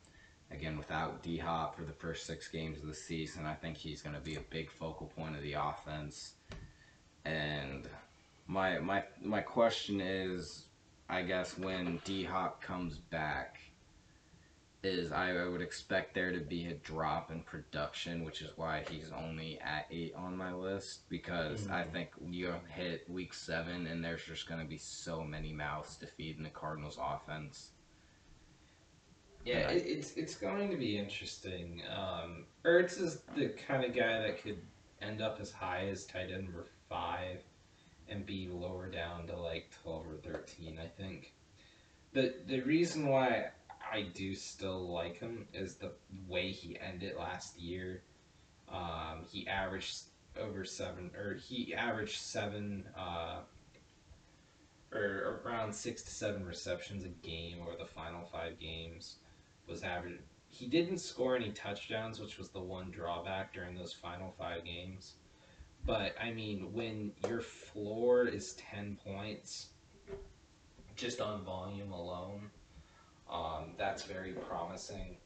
[0.51, 4.01] Again, without D Hop for the first six games of the season, I think he's
[4.01, 6.35] going to be a big focal point of the offense.
[7.25, 7.87] And
[8.47, 10.65] my my my question is,
[11.11, 13.59] I guess when D Hop comes back,
[14.83, 19.11] is I, would expect there to be a drop in production, which is why he's
[19.17, 21.09] only at eight on my list.
[21.09, 21.73] Because mm-hmm.
[21.73, 25.97] I think you hit week seven, and there's just going to be so many mouths
[25.97, 27.71] to feed in the Cardinals' offense
[29.49, 31.83] yeah, it, it's it's going to be interesting.
[31.91, 34.59] Um, Ertz is the kind of guy that could
[35.01, 37.39] end up as high as tight end number five,
[38.09, 40.79] and be lower down to like twelve or thirteen.
[40.79, 41.33] I think.
[42.13, 43.47] the The reason why
[43.91, 45.93] I do still like him is the
[46.27, 48.03] way he ended last year.
[48.69, 50.05] Um, he averaged
[50.39, 53.41] over seven, or he averaged seven, uh,
[54.93, 59.17] or around six to seven receptions a game over the final five games
[59.67, 60.21] was average.
[60.51, 65.15] He didn't score any touchdowns, which was the one drawback during those final five games.
[65.85, 69.69] But I mean, when your floor is ten points,
[70.97, 72.51] just on volume alone,
[73.31, 75.17] um, that's very promising.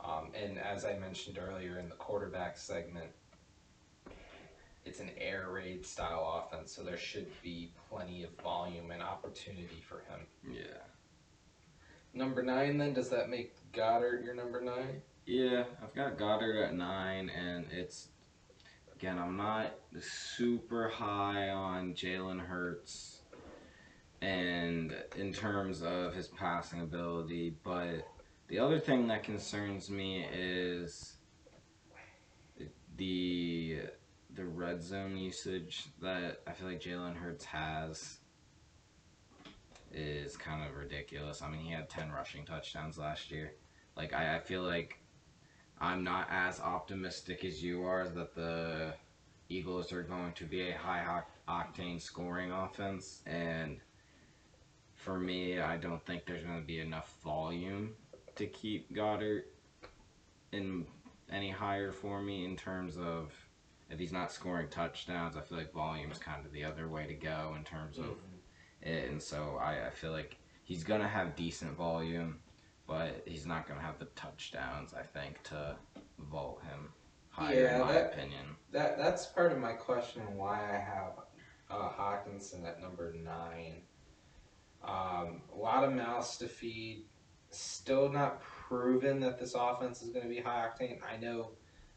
[0.00, 3.10] Um, and as I mentioned earlier in the quarterback segment,
[4.84, 9.82] it's an air raid style offense, so there should be plenty of volume and opportunity
[9.88, 10.26] for him.
[10.52, 10.78] Yeah.
[12.14, 15.00] Number nine, then, does that make Goedert your number nine?
[15.24, 18.08] Yeah, I've got Goedert at nine, and it's
[18.94, 23.21] again, I'm not super high on Jalen Hurts,
[24.22, 28.06] and in terms of his passing ability, but
[28.46, 31.16] the other thing that concerns me is
[32.96, 33.80] the
[34.34, 38.18] the red zone usage that I feel like Jalen Hurts has
[39.92, 41.42] is kind of ridiculous.
[41.42, 43.52] I mean, he had 10 rushing touchdowns last year.
[43.94, 44.98] Like, I, I feel like
[45.78, 48.94] I'm not as optimistic as you are that the
[49.50, 53.20] Eagles are going to be a high octane scoring offense.
[53.26, 53.80] And
[55.04, 57.90] for me, I don't think there's going to be enough volume
[58.36, 59.44] to keep Goedert
[60.52, 60.86] in
[61.30, 63.32] any higher for me in terms of
[63.90, 65.36] if he's not scoring touchdowns.
[65.36, 68.04] I feel like volume is kind of the other way to go in terms of
[68.04, 68.32] mm-hmm
[68.82, 72.38] and so I, I feel like he's gonna have decent volume,
[72.86, 74.94] but he's not gonna have the touchdowns.
[74.94, 75.76] I think to
[76.18, 76.88] vault him
[77.30, 78.44] higher, yeah, in my that, opinion.
[78.72, 81.12] That that's part of my question why I have
[81.70, 83.82] uh, Hockenson at number nine.
[84.84, 87.04] Um, a lot of mouths to feed.
[87.50, 90.98] Still not proven that this offense is going to be high octane.
[91.02, 91.50] I know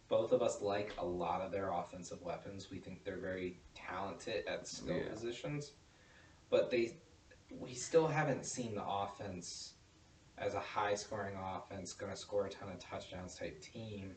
[0.07, 2.69] both of us like a lot of their offensive weapons.
[2.69, 5.09] We think they're very talented at skill yeah.
[5.09, 5.71] positions
[6.49, 6.97] but they
[7.49, 9.73] we still haven't seen the offense
[10.38, 14.11] as a high scoring offense going to score a ton of touchdowns type team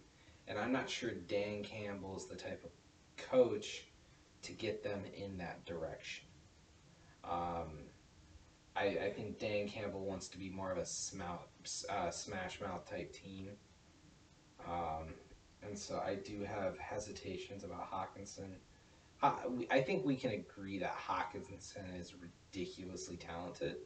[0.47, 2.71] and i'm not sure dan campbell is the type of
[3.17, 3.85] coach
[4.43, 6.25] to get them in that direction
[7.25, 7.88] um,
[8.79, 10.87] I, I think dan campbell wants to be more of a
[11.93, 13.49] uh, smash mouth type team
[14.67, 15.09] um,
[15.63, 18.51] and so i do have hesitations about hockenson
[19.21, 23.77] I think we can agree that Hockenson is ridiculously talented.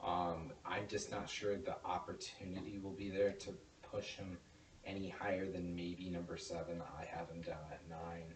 [0.00, 4.38] Um, I'm just not sure the opportunity will be there to push him
[4.84, 6.80] any higher than maybe number seven.
[6.96, 8.34] I have him down at nine.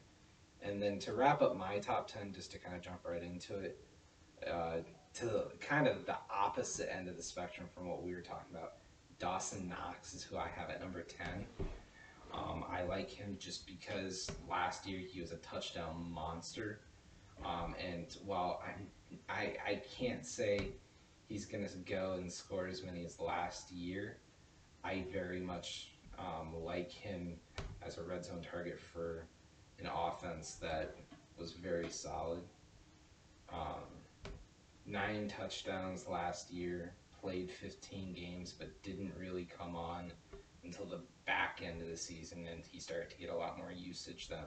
[0.63, 3.59] And then to wrap up my top 10, just to kind of jump right into
[3.59, 3.79] it,
[4.51, 4.79] uh,
[5.15, 8.75] to kind of the opposite end of the spectrum from what we were talking about,
[9.19, 11.47] Dawson Knox is who I have at number 10.
[12.33, 16.81] Um, I like him just because last year he was a touchdown monster.
[17.45, 18.63] Um, and while
[19.29, 20.69] I, I, I can't say
[21.29, 24.19] he's going to go and score as many as last year,
[24.85, 25.89] I very much
[26.19, 27.37] um, like him
[27.83, 29.25] as a red zone target for
[29.79, 30.97] an offense that
[31.39, 32.43] was very solid.
[33.53, 34.00] Um,
[34.87, 40.13] nine touchdowns last year, played 15 games, but didn't really come on
[40.65, 43.73] until the back end of the season, and he started to get a lot more
[43.73, 44.39] usage then.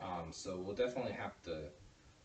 [0.00, 1.64] Um, so we'll definitely have to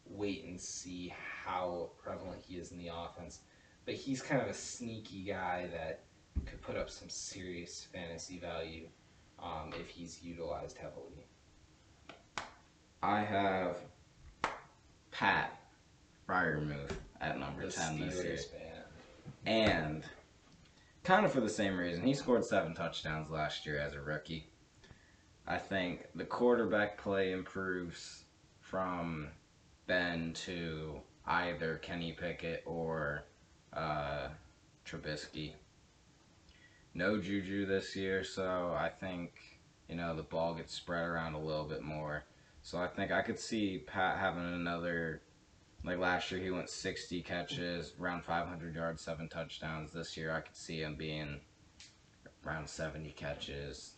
[0.06, 3.40] wait and see how prevalent he is in the offense.
[3.86, 6.02] But he's kind of a sneaky guy that
[6.46, 8.88] could put up some serious fantasy value
[9.42, 11.26] um, if he's utilized heavily.
[13.02, 13.78] I have
[15.12, 15.57] Pat
[16.28, 18.34] Freiermuth at number The 10 this year.
[18.34, 18.46] Steelers.
[19.46, 20.04] And
[21.04, 24.50] kind of for the same reason, he scored seven touchdowns last year as a rookie.
[25.48, 28.26] I think the quarterback play improves
[28.60, 29.30] from
[29.88, 33.24] Ben to either Kenny Pickett or
[33.72, 34.28] uh,
[34.86, 35.54] Trubisky.
[36.94, 39.32] No Juju this year, so I think
[39.88, 42.26] you know the ball gets spread around a little bit more.
[42.64, 45.22] So I think I could see Pat having another
[45.88, 49.94] like last year, he went 60 catches, around 500 yards, seven touchdowns.
[49.94, 51.40] This year, I could see him being
[52.46, 53.94] around 70 catches,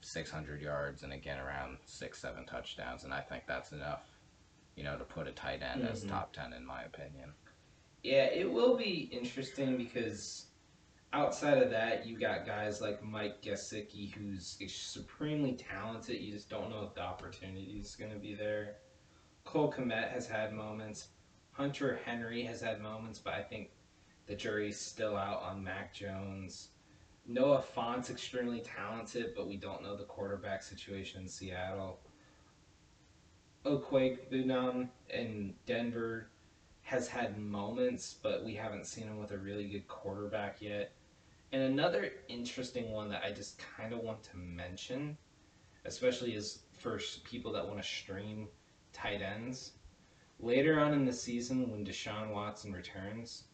[0.00, 3.04] 600 yards, and again around six, seven touchdowns.
[3.04, 4.02] And I think that's enough,
[4.76, 6.08] you know, to put a tight end as Mhm.
[6.08, 7.34] top 10 in my opinion.
[8.02, 10.46] Yeah, it will be interesting because
[11.12, 16.20] outside of that, you got guys like Mike Gesicki, who's supremely talented.
[16.20, 18.76] You just don't know if the opportunity is going to be there.
[19.44, 21.08] Cole Kmet has had moments.
[21.56, 23.70] Hunter Henry has had moments, but I think
[24.26, 26.68] the jury's still out on Mac Jones.
[27.26, 31.98] Noah Fant's extremely talented, but we don't know the quarterback situation in Seattle.
[33.64, 34.18] Okweg
[35.10, 36.28] in Denver
[36.82, 40.92] has had moments, but we haven't seen him with a really good quarterback yet.
[41.52, 45.16] And another interesting one that I just kind of want to mention,
[45.86, 48.48] especially is for people that want to stream
[48.92, 49.72] tight ends.
[50.38, 53.44] Later on in the season, when Deshaun Watson returns,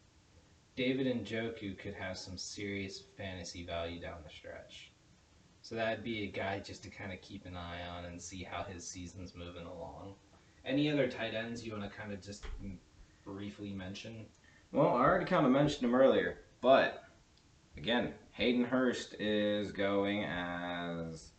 [0.75, 4.91] David Njoku could have some serious fantasy value down the stretch.
[5.61, 8.43] So that'd be a guy just to kind of keep an eye on and see
[8.43, 10.15] how his season's moving along.
[10.65, 12.45] Any other tight ends you want to kind of just
[13.23, 14.25] briefly mention?
[14.73, 17.03] Well, I already kind of mentioned him earlier, but
[17.77, 21.31] again, Hayden Hurst is going as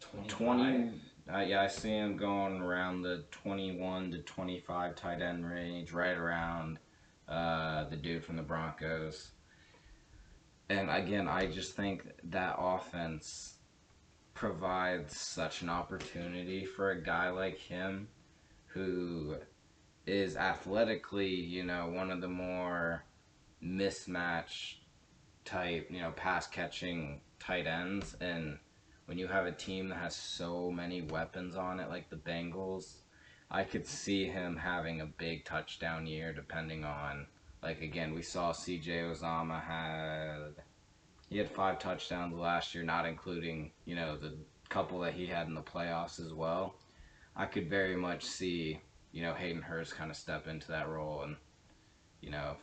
[0.00, 0.38] 25?
[0.38, 0.90] 20
[1.32, 6.16] uh, yeah i see him going around the 21 to 25 tight end range right
[6.16, 6.78] around
[7.28, 9.30] uh, the dude from the broncos.
[10.68, 13.58] And again i just think that offense
[14.34, 18.08] provides such an opportunity for a guy like him
[18.66, 19.36] who
[20.06, 23.04] is athletically you know one of the more
[23.60, 24.78] mismatched
[25.44, 28.58] type you know pass catching tight ends and
[29.06, 32.96] when you have a team that has so many weapons on it, like the Bengals,
[33.50, 37.26] I could see him having a big touchdown year depending on,
[37.62, 40.54] like, again, we saw CJ Uzomah had,
[41.28, 44.36] he had five touchdowns last year, not including, you know, the
[44.68, 46.74] couple that he had in the playoffs as well.
[47.36, 48.80] I could very much see,
[49.12, 51.36] you know, Hayden Hurst kind of step into that role and,
[52.20, 52.56] you know,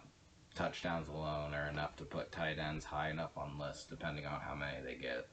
[0.56, 4.56] touchdowns alone are enough to put tight ends high enough on lists depending on how
[4.56, 5.28] many they get.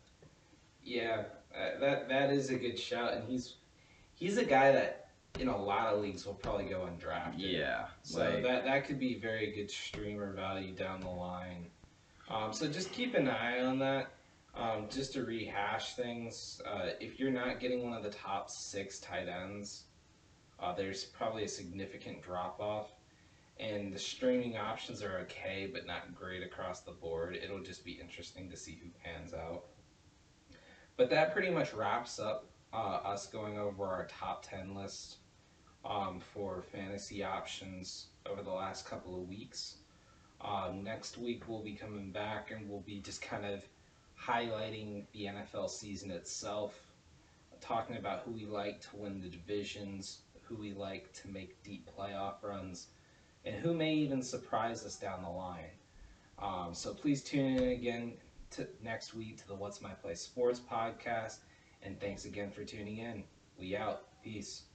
[0.87, 1.25] Yeah,
[1.55, 3.55] uh, that that is a good shout, and he's
[4.15, 5.09] he's a guy that
[5.41, 7.35] in a lot of leagues will probably go undrafted.
[7.37, 11.67] Yeah, So like- that that could be very good streamer value down the line.
[12.29, 14.13] Um, so just keep an eye on that.
[14.55, 18.99] Um, just to rehash things, uh, if you're not getting one of the top six
[19.01, 19.85] tight ends,
[20.59, 22.89] uh, there's probably a significant drop off.
[23.59, 27.37] And the streaming options are okay, but not great across the board.
[27.37, 29.65] It'll just be interesting to see who pans out.
[30.97, 35.17] But that pretty much wraps up uh, us going over our top 10 list
[35.85, 39.77] um, for fantasy options over the last couple of weeks.
[40.41, 43.63] Um, next week we'll be coming back and we'll be just kind of
[44.21, 46.79] highlighting the NFL season itself,
[47.61, 51.89] talking about who we like to win the divisions, who we like to make deep
[51.97, 52.89] playoff runs,
[53.45, 55.71] and who may even surprise us down the line.
[56.39, 58.13] Um, so please tune in again
[58.51, 61.39] to next week to the What's My Play Sports podcast.
[61.83, 63.25] And thanks again for tuning in.
[63.59, 64.03] We out.
[64.23, 64.66] Peace.